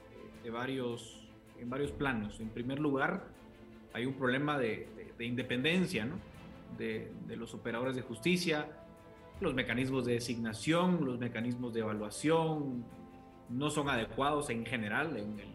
varios, 0.53 1.27
en 1.59 1.71
varios 1.71 1.91
planos. 1.93 2.41
En 2.41 2.51
primer 2.51 2.79
lugar, 2.79 3.25
hay 3.93 4.07
un 4.07 4.15
problema 4.15 4.59
de, 4.59 4.89
independencia 5.19 6.05
¿no? 6.05 6.17
de, 6.79 7.11
los 7.37 7.55
operadores 7.55 7.97
de 7.97 8.03
justicia, 8.03 8.69
los 9.41 9.55
mecanismos 9.55 10.05
de 10.05 10.15
designación, 10.15 11.05
los 11.05 11.19
mecanismos 11.19 11.75
de 11.75 11.81
evaluación 11.81 12.85
no 13.51 13.71
son 13.71 13.89
adecuados 13.89 14.49
en 14.51 14.65
general 14.65 15.17
en 15.17 15.39
el 15.41 15.49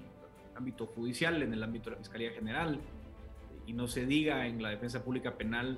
ámbito 0.55 0.85
judicial, 0.85 1.41
en 1.41 1.53
el 1.53 1.63
ámbito 1.63 1.89
de 1.89 1.95
la 1.95 1.97
Fiscalía 1.97 2.31
General 2.31 2.79
y 3.69 3.73
no 3.73 3.87
se 3.87 4.07
diga 4.07 4.47
en 4.47 4.63
la 4.63 4.69
defensa 4.71 5.03
pública 5.03 5.37
penal 5.37 5.77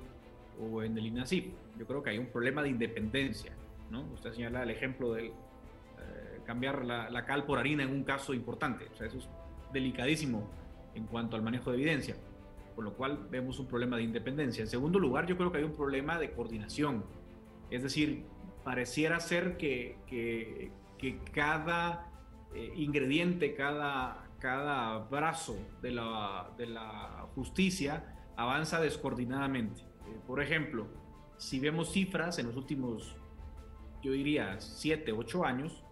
o 0.62 0.82
en 0.82 0.98
el 0.98 1.08
INASIF. 1.08 1.48
Yo 1.78 1.86
creo 1.86 2.02
que 2.02 2.12
hay 2.12 2.20
un 2.20 2.28
problema 2.28 2.64
de 2.64 2.70
independencia. 2.70 3.52
¿no? 3.90 4.04
Usted 4.14 4.32
señala 4.32 4.64
el 4.64 4.70
ejemplo 4.70 5.12
de 5.12 5.26
eh, 5.26 5.34
cambiar 6.46 6.86
la, 6.86 7.26
cal 7.26 7.44
por 7.44 7.60
harina 7.60 7.84
en 7.84 7.90
un 7.90 8.06
caso 8.06 8.34
importante. 8.34 8.88
O 8.94 8.96
sea, 8.96 9.08
eso 9.08 9.18
es 9.18 9.28
delicadísimo 9.74 10.50
en 10.96 11.06
cuanto 11.06 11.36
al 11.36 11.42
manejo 11.42 11.72
de 11.72 11.78
evidencia, 11.78 12.16
por 12.76 12.86
lo 12.86 12.94
cual 12.94 13.28
vemos 13.30 13.60
un 13.60 13.68
problema 13.68 13.98
de 13.98 14.04
independencia. 14.04 14.62
En 14.62 14.70
segundo 14.70 14.98
lugar, 14.98 15.28
yo 15.28 15.36
creo 15.36 15.52
que 15.52 15.58
hay 15.58 15.66
un 15.66 15.76
problema 15.76 16.18
de 16.18 16.32
coordinación. 16.32 17.04
Es 17.72 17.84
decir, 17.84 18.24
pareciera 18.64 19.20
ser 19.20 19.58
que, 19.58 19.98
que, 20.08 20.72
que 20.98 21.20
cada 21.34 22.10
eh, 22.56 22.72
ingrediente, 22.78 23.54
cada, 23.54 24.31
cada 24.42 24.98
brazo 24.98 25.56
de 25.82 25.92
la, 25.92 26.52
de 26.58 26.66
la 26.66 27.28
justicia 27.36 28.18
avanza 28.36 28.82
descoordinadamente. 28.82 29.82
Eh, 29.82 30.20
por 30.26 30.42
ejemplo, 30.42 30.88
si 31.38 31.60
vemos 31.60 31.92
cifras 31.92 32.40
en 32.40 32.48
los 32.48 32.58
últimos, 32.58 33.16
yo 34.02 34.12
diría, 34.12 34.60
7, 34.60 35.12
8 35.12 35.46
años, 35.46 35.84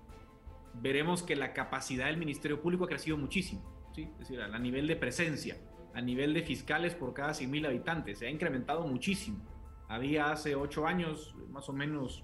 veremos 0.74 1.24
que 1.24 1.36
la 1.36 1.54
capacidad 1.54 2.08
del 2.08 2.18
Ministerio 2.18 2.62
Público 2.62 2.86
ha 2.86 2.88
crecido 2.88 3.18
muchísimo, 3.18 3.62
¿sí? 3.96 4.10
es 4.14 4.20
decir, 4.20 4.42
a 4.42 4.60
nivel 4.60 4.88
de 4.88 4.96
presencia, 4.96 5.58
a 5.94 6.02
nivel 6.02 6.34
de 6.34 6.42
fiscales 6.42 6.96
por 6.96 7.14
cada 7.14 7.32
100.000 7.32 7.68
habitantes, 7.68 8.20
se 8.20 8.28
ha 8.28 8.30
incrementado 8.32 8.86
muchísimo. 8.88 9.46
Había 9.88 10.32
hace 10.32 10.56
8 10.56 10.88
años 10.88 11.36
más 11.50 11.70
o 11.70 11.74
menos, 11.74 12.24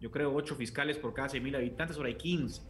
yo 0.00 0.10
creo, 0.10 0.34
8 0.34 0.54
fiscales 0.56 0.98
por 0.98 1.14
cada 1.14 1.28
100.000 1.28 1.56
habitantes, 1.56 1.96
ahora 1.96 2.08
hay 2.08 2.16
15, 2.16 2.62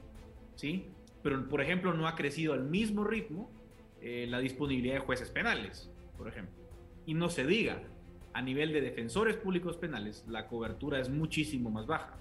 ¿sí? 0.54 0.92
Pero, 1.26 1.48
por 1.48 1.60
ejemplo, 1.60 1.92
no 1.92 2.06
ha 2.06 2.14
crecido 2.14 2.52
al 2.52 2.62
mismo 2.62 3.02
ritmo 3.02 3.50
eh, 4.00 4.28
la 4.28 4.38
disponibilidad 4.38 4.94
de 4.94 5.00
jueces 5.00 5.28
penales, 5.28 5.90
por 6.16 6.28
ejemplo. 6.28 6.54
Y 7.04 7.14
no 7.14 7.30
se 7.30 7.44
diga, 7.44 7.82
a 8.32 8.42
nivel 8.42 8.72
de 8.72 8.80
defensores 8.80 9.34
públicos 9.34 9.76
penales, 9.76 10.24
la 10.28 10.46
cobertura 10.46 11.00
es 11.00 11.08
muchísimo 11.08 11.68
más 11.68 11.88
baja. 11.88 12.16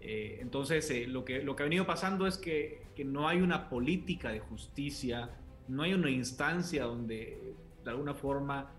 Eh, 0.00 0.38
entonces, 0.40 0.88
eh, 0.92 1.08
lo, 1.08 1.24
que, 1.24 1.42
lo 1.42 1.56
que 1.56 1.64
ha 1.64 1.66
venido 1.66 1.84
pasando 1.84 2.28
es 2.28 2.38
que, 2.38 2.82
que, 2.94 3.04
no 3.04 3.26
hay 3.26 3.40
una 3.40 3.68
política 3.68 4.30
de 4.30 4.38
justicia, 4.38 5.30
no 5.66 5.82
hay 5.82 5.94
una 5.94 6.08
instancia 6.08 6.84
donde 6.84 7.56
de 7.82 7.90
alguna 7.90 8.14
forma 8.14 8.70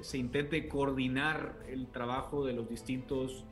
se 0.00 0.16
intente 0.16 0.66
coordinar 0.66 1.58
el 1.68 1.88
trabajo 1.88 2.42
de 2.46 2.54
los 2.54 2.70
distintos 2.70 3.44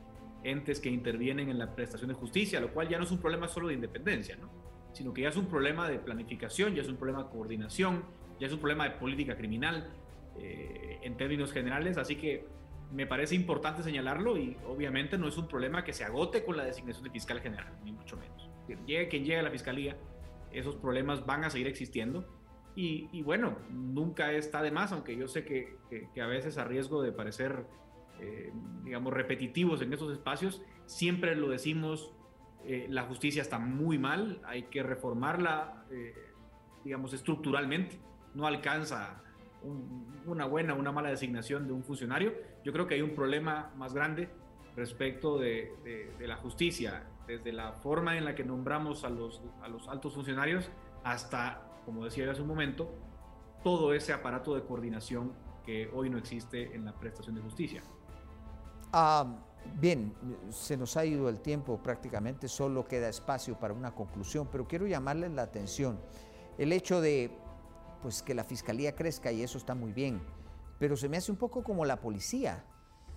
entes 0.44 0.80
que 0.80 0.88
intervienen 0.88 1.50
en 1.50 1.58
la 1.58 1.74
prestación 1.74 2.08
de 2.08 2.14
justicia, 2.14 2.58
lo 2.58 2.72
cual 2.72 2.88
ya 2.88 2.96
no 2.96 3.04
es 3.04 3.10
un 3.10 3.18
problema 3.18 3.48
solo 3.48 3.68
de 3.68 3.74
independencia, 3.74 4.34
¿no? 4.36 4.59
Sino 4.92 5.12
que 5.12 5.22
ya 5.22 5.28
es 5.28 5.36
un 5.36 5.46
problema 5.46 5.88
de 5.88 5.98
planificación, 5.98 6.74
ya 6.74 6.82
es 6.82 6.88
un 6.88 6.96
problema 6.96 7.24
de 7.24 7.30
coordinación, 7.30 8.04
ya 8.38 8.46
es 8.46 8.52
un 8.52 8.58
problema 8.58 8.84
de 8.84 8.90
política 8.96 9.36
criminal 9.36 9.90
en 10.36 11.16
términos 11.18 11.52
generales. 11.52 11.98
Así 11.98 12.16
que 12.16 12.46
me 12.92 13.06
parece 13.06 13.34
importante 13.34 13.82
señalarlo 13.82 14.36
y 14.36 14.56
obviamente 14.66 15.16
no 15.16 15.28
es 15.28 15.36
un 15.38 15.46
problema 15.46 15.84
que 15.84 15.92
se 15.92 16.04
agote 16.04 16.44
con 16.44 16.56
la 16.56 16.64
designación 16.64 17.04
de 17.04 17.10
fiscal 17.10 17.40
general, 17.40 17.72
ni 17.84 17.92
mucho 17.92 18.16
menos. 18.16 18.48
Llegue 18.86 19.08
quien 19.08 19.24
llegue 19.24 19.38
a 19.38 19.42
la 19.42 19.50
fiscalía, 19.50 19.96
esos 20.52 20.76
problemas 20.76 21.24
van 21.26 21.44
a 21.44 21.50
seguir 21.50 21.66
existiendo 21.68 22.26
y, 22.76 23.22
bueno, 23.22 23.58
nunca 23.70 24.32
está 24.32 24.62
de 24.62 24.70
más, 24.70 24.92
aunque 24.92 25.16
yo 25.16 25.28
sé 25.28 25.44
que, 25.44 25.76
a 26.20 26.26
veces 26.26 26.56
a 26.56 26.64
riesgo 26.64 27.02
de 27.02 27.12
parecer, 27.12 27.66
eh, 28.20 28.52
digamos, 28.84 29.12
repetitivos 29.12 29.82
en 29.82 29.92
esos 29.92 30.12
espacios, 30.12 30.62
siempre 30.86 31.36
lo 31.36 31.48
decimos, 31.48 32.12
eh, 32.64 32.86
la 32.88 33.04
justicia 33.04 33.42
está 33.42 33.58
muy 33.58 33.98
mal, 33.98 34.40
hay 34.44 34.64
que 34.64 34.82
reformarla, 34.82 35.84
eh, 35.90 36.14
digamos, 36.84 37.12
estructuralmente, 37.12 37.98
no 38.34 38.46
alcanza 38.46 39.22
una 40.26 40.46
buena 40.46 40.72
una 40.72 40.90
mala 40.90 41.10
designación 41.10 41.66
de 41.66 41.74
un 41.74 41.82
funcionario, 41.82 42.32
yo 42.64 42.72
creo 42.72 42.86
que 42.86 42.94
hay 42.94 43.02
un 43.02 43.14
problema 43.14 43.70
más 43.76 43.92
grande 43.92 44.30
respecto 44.76 45.38
de, 45.38 46.10
la 46.20 46.36
justicia, 46.36 47.04
desde 47.26 47.52
la 47.52 47.72
forma 47.72 48.16
en 48.16 48.24
la 48.24 48.34
que 48.34 48.44
nombramos 48.44 49.04
a 49.04 49.10
los, 49.10 49.42
a 49.62 49.68
los 49.68 49.88
altos 49.88 50.14
funcionarios 50.14 50.70
hasta, 51.04 51.62
como 51.84 52.04
decía 52.04 52.30
hace 52.30 52.42
un 52.42 52.48
momento, 52.48 52.90
todo 53.62 53.92
ese 53.92 54.12
aparato 54.12 54.54
de 54.54 54.62
coordinación 54.62 55.32
que 55.64 55.90
hoy 55.92 56.08
no 56.08 56.18
existe 56.18 56.74
en 56.74 56.84
la 56.84 56.92
prestación 56.92 57.34
de 57.34 57.42
justicia. 57.42 57.82
Ah, 58.92 59.26
bien, 59.80 60.14
se 60.50 60.76
nos 60.76 60.96
ha 60.96 61.04
ido 61.04 61.28
el 61.28 61.40
tiempo 61.40 61.78
prácticamente, 61.82 62.48
solo 62.48 62.86
queda 62.86 63.08
espacio 63.08 63.58
para 63.58 63.74
una 63.74 63.94
conclusión, 63.94 64.48
pero 64.50 64.66
quiero 64.66 64.86
llamarles 64.86 65.30
la 65.32 65.42
atención. 65.42 65.98
El 66.58 66.72
hecho 66.72 67.00
de 67.00 67.30
pues 68.02 68.22
que 68.22 68.34
la 68.34 68.44
fiscalía 68.44 68.94
crezca 68.94 69.32
y 69.32 69.42
eso 69.42 69.58
está 69.58 69.74
muy 69.74 69.92
bien. 69.92 70.20
Pero 70.78 70.96
se 70.96 71.08
me 71.08 71.16
hace 71.16 71.30
un 71.30 71.38
poco 71.38 71.62
como 71.62 71.84
la 71.84 72.00
policía, 72.00 72.64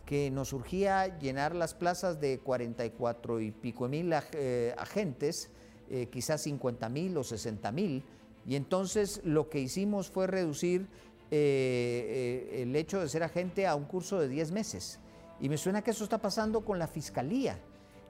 que 0.05 0.29
nos 0.31 0.49
surgía 0.49 1.17
llenar 1.17 1.55
las 1.55 1.73
plazas 1.73 2.19
de 2.19 2.39
44 2.39 3.39
y 3.39 3.51
pico 3.51 3.87
mil 3.87 4.13
eh, 4.33 4.75
agentes, 4.77 5.49
eh, 5.89 6.07
quizás 6.07 6.41
50 6.41 6.89
mil 6.89 7.17
o 7.17 7.23
60 7.23 7.71
mil, 7.71 8.03
y 8.45 8.55
entonces 8.55 9.21
lo 9.23 9.49
que 9.49 9.59
hicimos 9.59 10.09
fue 10.09 10.27
reducir 10.27 10.87
eh, 11.31 12.59
el 12.61 12.75
hecho 12.75 12.99
de 12.99 13.07
ser 13.07 13.23
agente 13.23 13.65
a 13.65 13.75
un 13.75 13.85
curso 13.85 14.19
de 14.19 14.27
10 14.27 14.51
meses. 14.51 14.99
Y 15.43 15.49
me 15.49 15.57
suena 15.57 15.81
que 15.81 15.91
eso 15.91 16.05
está 16.05 16.19
pasando 16.19 16.61
con 16.61 16.79
la 16.79 16.87
fiscalía. 16.87 17.59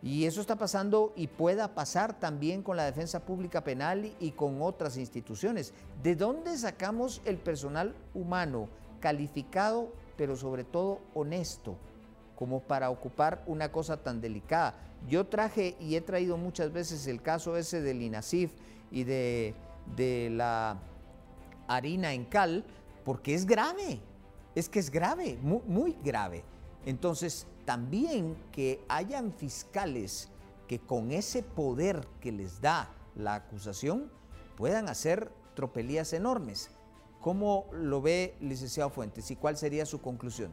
Y 0.04 0.26
eso 0.26 0.39
está 0.39 0.56
pasando 0.56 1.13
y 1.15 1.26
pueda 1.26 1.74
pasar 1.74 2.19
también 2.19 2.62
con 2.62 2.78
la 2.78 2.86
defensa 2.86 3.26
pública 3.26 3.63
penal 3.63 4.13
y 4.19 4.34
con 4.34 4.62
otras 4.62 4.98
instituciones. 4.98 5.74
¿De 6.04 6.15
dónde 6.15 6.56
sacamos 6.56 7.24
el 7.26 7.39
personal 7.39 7.96
humano 8.13 8.69
calificado, 9.00 9.91
pero 10.15 10.36
sobre 10.36 10.63
todo 10.63 11.00
honesto, 11.15 11.76
como 12.36 12.60
para 12.60 12.91
ocupar 12.91 13.41
una 13.48 13.72
cosa 13.72 13.98
tan 13.98 14.22
delicada? 14.22 14.76
Yo 15.10 15.26
traje 15.26 15.76
y 15.80 15.96
he 15.96 16.02
traído 16.02 16.38
muchas 16.38 16.72
veces 16.72 17.08
el 17.08 17.24
caso 17.24 17.58
ese 17.58 17.82
del 17.82 18.04
INASIF 18.04 18.52
y 18.91 19.06
de, 19.06 19.56
de 19.96 20.30
la 20.30 20.78
harina 21.67 22.13
en 22.13 22.26
cal, 22.26 22.63
porque 23.04 23.34
es 23.34 23.48
grave, 23.48 24.02
es 24.54 24.69
que 24.69 24.78
es 24.78 24.91
grave, 24.91 25.39
muy, 25.41 25.62
muy 25.65 25.98
grave. 26.04 26.43
Entonces, 26.86 27.48
también 27.65 28.36
que 28.52 28.84
hayan 28.89 29.32
fiscales 29.32 30.30
que 30.67 30.80
con 30.80 31.12
ese 31.12 31.43
poder 31.43 32.06
que 32.19 32.32
les 32.32 32.62
da 32.62 32.89
la 33.15 33.36
acusación 33.36 34.12
puedan 34.58 34.89
hacer 34.89 35.32
tropelías 35.56 36.13
enormes. 36.13 36.72
¿Cómo 37.22 37.67
lo 37.72 38.02
ve, 38.02 38.36
licenciado 38.41 38.89
Fuentes, 38.89 39.32
y 39.32 39.36
cuál 39.36 39.56
sería 39.56 39.86
su 39.86 40.02
conclusión? 40.02 40.52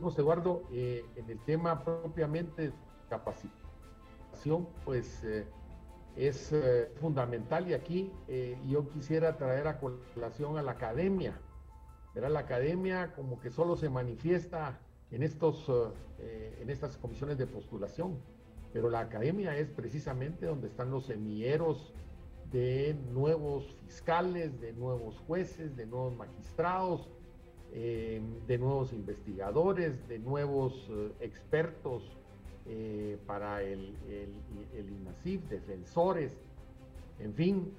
José 0.00 0.20
Eduardo, 0.20 0.62
eh, 0.70 1.04
en 1.16 1.28
el 1.30 1.40
tema 1.40 1.82
propiamente 1.82 2.72
capacitación, 3.08 4.68
pues 4.84 5.24
eh, 5.24 5.46
es 6.14 6.52
eh, 6.52 6.92
fundamental 7.00 7.68
y 7.68 7.74
aquí 7.74 8.12
yo 8.66 8.88
quisiera 8.90 9.36
traer 9.36 9.66
a 9.66 9.80
colación 9.80 10.58
a 10.58 10.62
la 10.62 10.72
academia 10.72 11.40
la 12.14 12.40
academia 12.40 13.12
como 13.14 13.40
que 13.40 13.50
solo 13.50 13.76
se 13.76 13.88
manifiesta 13.88 14.80
en, 15.10 15.22
estos, 15.22 15.64
eh, 16.18 16.58
en 16.60 16.70
estas 16.70 16.96
comisiones 16.96 17.38
de 17.38 17.46
postulación, 17.46 18.18
pero 18.72 18.90
la 18.90 19.00
academia 19.00 19.56
es 19.56 19.70
precisamente 19.70 20.46
donde 20.46 20.68
están 20.68 20.90
los 20.90 21.06
semilleros 21.06 21.94
de 22.50 22.96
nuevos 23.12 23.76
fiscales, 23.86 24.60
de 24.60 24.72
nuevos 24.72 25.18
jueces, 25.26 25.76
de 25.76 25.86
nuevos 25.86 26.16
magistrados, 26.16 27.08
eh, 27.72 28.20
de 28.46 28.58
nuevos 28.58 28.92
investigadores, 28.92 30.06
de 30.08 30.18
nuevos 30.18 30.88
eh, 30.90 31.12
expertos 31.20 32.02
para 33.26 33.62
el, 33.62 33.94
INASIF, 34.74 35.40
defensores, 35.48 36.36
en 37.18 37.32
fin, 37.32 37.72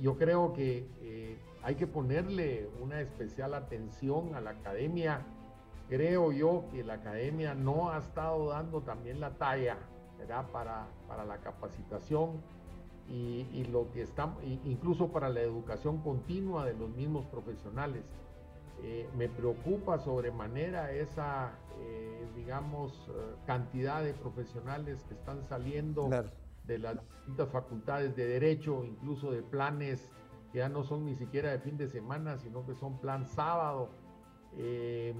yo 0.00 0.16
creo 0.18 0.52
que 0.52 1.38
hay 1.62 1.74
que 1.76 1.86
ponerle 1.86 2.68
una 2.80 3.00
especial 3.00 3.54
atención 3.54 4.34
a 4.34 4.40
la 4.40 4.50
academia. 4.50 5.22
Creo 5.88 6.32
yo 6.32 6.64
que 6.70 6.84
la 6.84 6.94
academia 6.94 7.54
no 7.54 7.90
ha 7.90 7.98
estado 7.98 8.48
dando 8.50 8.82
también 8.82 9.20
la 9.20 9.30
talla 9.30 9.76
Para, 10.52 10.86
para 11.06 11.24
la 11.24 11.38
capacitación 11.38 12.40
y, 13.08 13.64
lo 13.64 13.90
que 13.92 14.02
está, 14.02 14.34
incluso 14.64 15.08
para 15.08 15.28
la 15.28 15.40
educación 15.40 15.98
continua 15.98 16.64
de 16.64 16.74
los 16.74 16.90
mismos 16.90 17.26
profesionales. 17.26 18.02
Eh, 18.82 19.08
me 19.16 19.28
preocupa 19.28 19.98
sobremanera 19.98 20.92
esa, 20.92 21.52
eh, 21.80 22.26
digamos, 22.34 22.92
eh, 23.08 23.34
cantidad 23.46 24.02
de 24.02 24.12
profesionales 24.14 25.04
que 25.08 25.14
están 25.14 25.44
saliendo 25.44 26.08
de 26.64 26.78
las 26.78 26.96
distintas 27.16 27.48
facultades 27.50 28.16
de 28.16 28.26
derecho, 28.26 28.84
incluso 28.84 29.30
de 29.30 29.42
planes 29.42 30.10
que 30.52 30.58
ya 30.58 30.68
no 30.68 30.84
son 30.84 31.04
ni 31.04 31.14
siquiera 31.14 31.50
de 31.50 31.58
fin 31.58 31.76
de 31.76 31.88
semana, 31.88 32.38
sino 32.38 32.64
que 32.64 32.74
son 32.74 33.00
plan 33.00 33.26
sábado, 33.26 33.90
eh, 34.56 35.14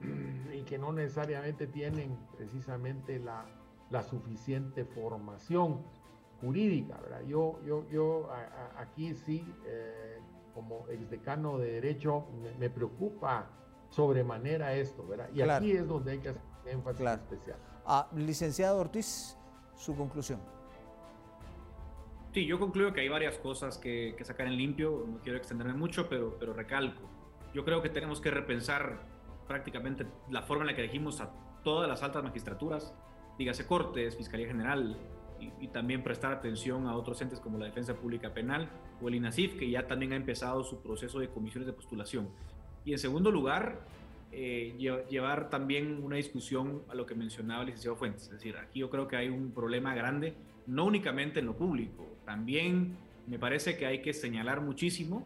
y 0.54 0.62
que 0.62 0.78
no 0.78 0.92
necesariamente 0.92 1.66
tienen 1.66 2.16
precisamente 2.36 3.18
la, 3.18 3.46
suficiente 4.02 4.84
formación 4.84 5.84
jurídica. 6.40 6.98
¿verdad? 7.00 7.22
Yo, 7.28 7.60
yo, 7.64 7.88
yo 7.90 8.28
aquí 8.76 9.14
sí, 9.14 9.46
eh, 9.66 10.18
como 10.52 10.88
exdecano 10.88 11.58
de 11.58 11.74
Derecho, 11.74 12.26
me, 12.58 12.70
preocupa 12.70 13.48
sobremanera 13.90 14.74
esto, 14.74 15.06
¿verdad? 15.06 15.28
Y 15.32 15.42
aquí 15.42 15.72
es 15.72 15.86
donde 15.86 16.12
hay 16.12 16.18
que 16.18 16.30
hacer 16.30 16.42
énfasis 16.66 17.06
especial. 17.06 17.58
Ah, 17.86 18.08
licenciado 18.16 18.78
Ortiz, 18.78 19.36
su 19.76 19.94
conclusión. 19.94 20.40
Sí, 22.34 22.46
yo 22.46 22.58
concluyo 22.58 22.92
que 22.92 23.00
hay 23.00 23.08
varias 23.08 23.38
cosas 23.38 23.78
que, 23.78 24.16
sacar 24.24 24.48
en 24.48 24.56
limpio, 24.56 25.06
no 25.06 25.18
quiero 25.18 25.38
extenderme 25.38 25.74
mucho, 25.74 26.08
pero, 26.08 26.36
pero 26.36 26.52
recalco. 26.52 27.08
Yo 27.54 27.64
creo 27.64 27.80
que 27.80 27.88
tenemos 27.88 28.20
que 28.20 28.32
repensar 28.32 29.06
prácticamente 29.46 30.04
la 30.32 30.42
forma 30.42 30.64
en 30.64 30.66
la 30.66 30.74
que 30.74 30.82
elegimos 30.82 31.20
a 31.20 31.30
todas 31.62 31.88
las 31.88 32.02
altas 32.02 32.24
magistraturas. 32.24 32.92
dígase 33.38 33.68
Cortes, 33.68 34.16
Fiscalía 34.16 34.48
General, 34.48 34.96
y, 35.60 35.68
también 35.68 36.02
prestar 36.02 36.32
atención 36.32 36.88
a 36.88 36.96
otros 36.96 37.22
entes 37.22 37.38
como 37.38 37.56
la 37.56 37.66
Defensa 37.66 37.94
Pública 37.94 38.34
Penal 38.34 38.68
o 39.00 39.06
el 39.06 39.14
INASIF, 39.14 39.56
que 39.56 39.70
ya 39.70 39.86
también 39.86 40.12
ha 40.12 40.16
empezado 40.16 40.64
su 40.64 40.82
proceso 40.82 41.20
de 41.20 41.28
comisiones 41.28 41.68
de 41.68 41.72
postulación. 41.72 42.30
Y 42.84 42.90
en 42.90 42.98
segundo 42.98 43.30
lugar, 43.30 43.86
eh, 44.32 44.74
llevar 45.08 45.50
también 45.50 46.02
una 46.02 46.16
discusión 46.16 46.82
a 46.88 46.96
lo 46.96 47.06
que 47.06 47.14
mencionaba 47.14 47.60
el 47.60 47.66
licenciado 47.66 47.94
Fuentes. 47.94 48.24
Es 48.24 48.30
decir, 48.30 48.56
aquí 48.56 48.80
yo 48.80 48.90
creo 48.90 49.06
que 49.06 49.14
hay 49.14 49.28
un 49.28 49.52
problema 49.52 49.94
grande, 49.94 50.34
no 50.66 50.84
únicamente 50.84 51.40
en 51.40 51.46
lo 51.46 51.56
público, 51.56 52.06
también 52.24 52.96
me 53.26 53.38
parece 53.38 53.76
que 53.76 53.86
hay 53.86 54.02
que 54.02 54.12
señalar 54.12 54.60
muchísimo 54.60 55.24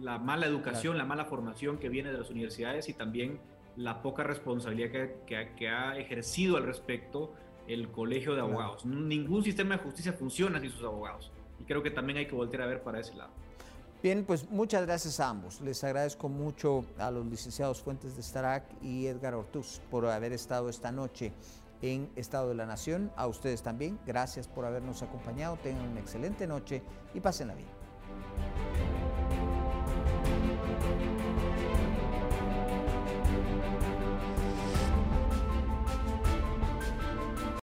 la 0.00 0.18
mala 0.18 0.46
educación, 0.46 0.98
la 0.98 1.04
mala 1.04 1.24
formación 1.24 1.78
que 1.78 1.88
viene 1.88 2.12
de 2.12 2.18
las 2.18 2.30
universidades 2.30 2.88
y 2.88 2.92
también 2.92 3.40
la 3.76 4.02
poca 4.02 4.22
responsabilidad 4.22 4.90
que, 5.26 5.52
que 5.56 5.68
ha 5.68 5.96
ejercido 5.98 6.56
al 6.56 6.64
respecto 6.64 7.32
el 7.66 7.90
colegio 7.90 8.34
de 8.34 8.40
abogados. 8.40 8.84
Ningún 8.86 9.42
sistema 9.42 9.76
de 9.76 9.82
justicia 9.82 10.12
funciona 10.12 10.60
sin 10.60 10.70
sus 10.70 10.84
abogados. 10.84 11.30
Y 11.58 11.64
creo 11.64 11.82
que 11.82 11.90
también 11.90 12.18
hay 12.18 12.26
que 12.26 12.34
volver 12.34 12.62
a 12.62 12.66
ver 12.66 12.82
para 12.82 13.00
ese 13.00 13.14
lado. 13.14 13.30
Bien, 14.02 14.24
pues 14.24 14.48
muchas 14.48 14.86
gracias 14.86 15.18
a 15.18 15.28
ambos. 15.28 15.60
Les 15.60 15.82
agradezco 15.82 16.28
mucho 16.28 16.84
a 16.98 17.10
los 17.10 17.26
licenciados 17.26 17.82
Fuentes 17.82 18.16
de 18.16 18.22
Starac 18.22 18.64
y 18.80 19.06
Edgar 19.06 19.34
Ortuz 19.34 19.80
por 19.90 20.06
haber 20.06 20.32
estado 20.32 20.68
esta 20.68 20.92
noche 20.92 21.32
en 21.82 22.10
Estado 22.16 22.48
de 22.48 22.54
la 22.54 22.66
Nación. 22.66 23.10
A 23.16 23.26
ustedes 23.26 23.62
también, 23.62 23.98
gracias 24.06 24.48
por 24.48 24.64
habernos 24.64 25.02
acompañado. 25.02 25.56
Tengan 25.62 25.88
una 25.88 26.00
excelente 26.00 26.46
noche 26.46 26.82
y 27.14 27.20
pásenla 27.20 27.54
bien. 27.54 27.68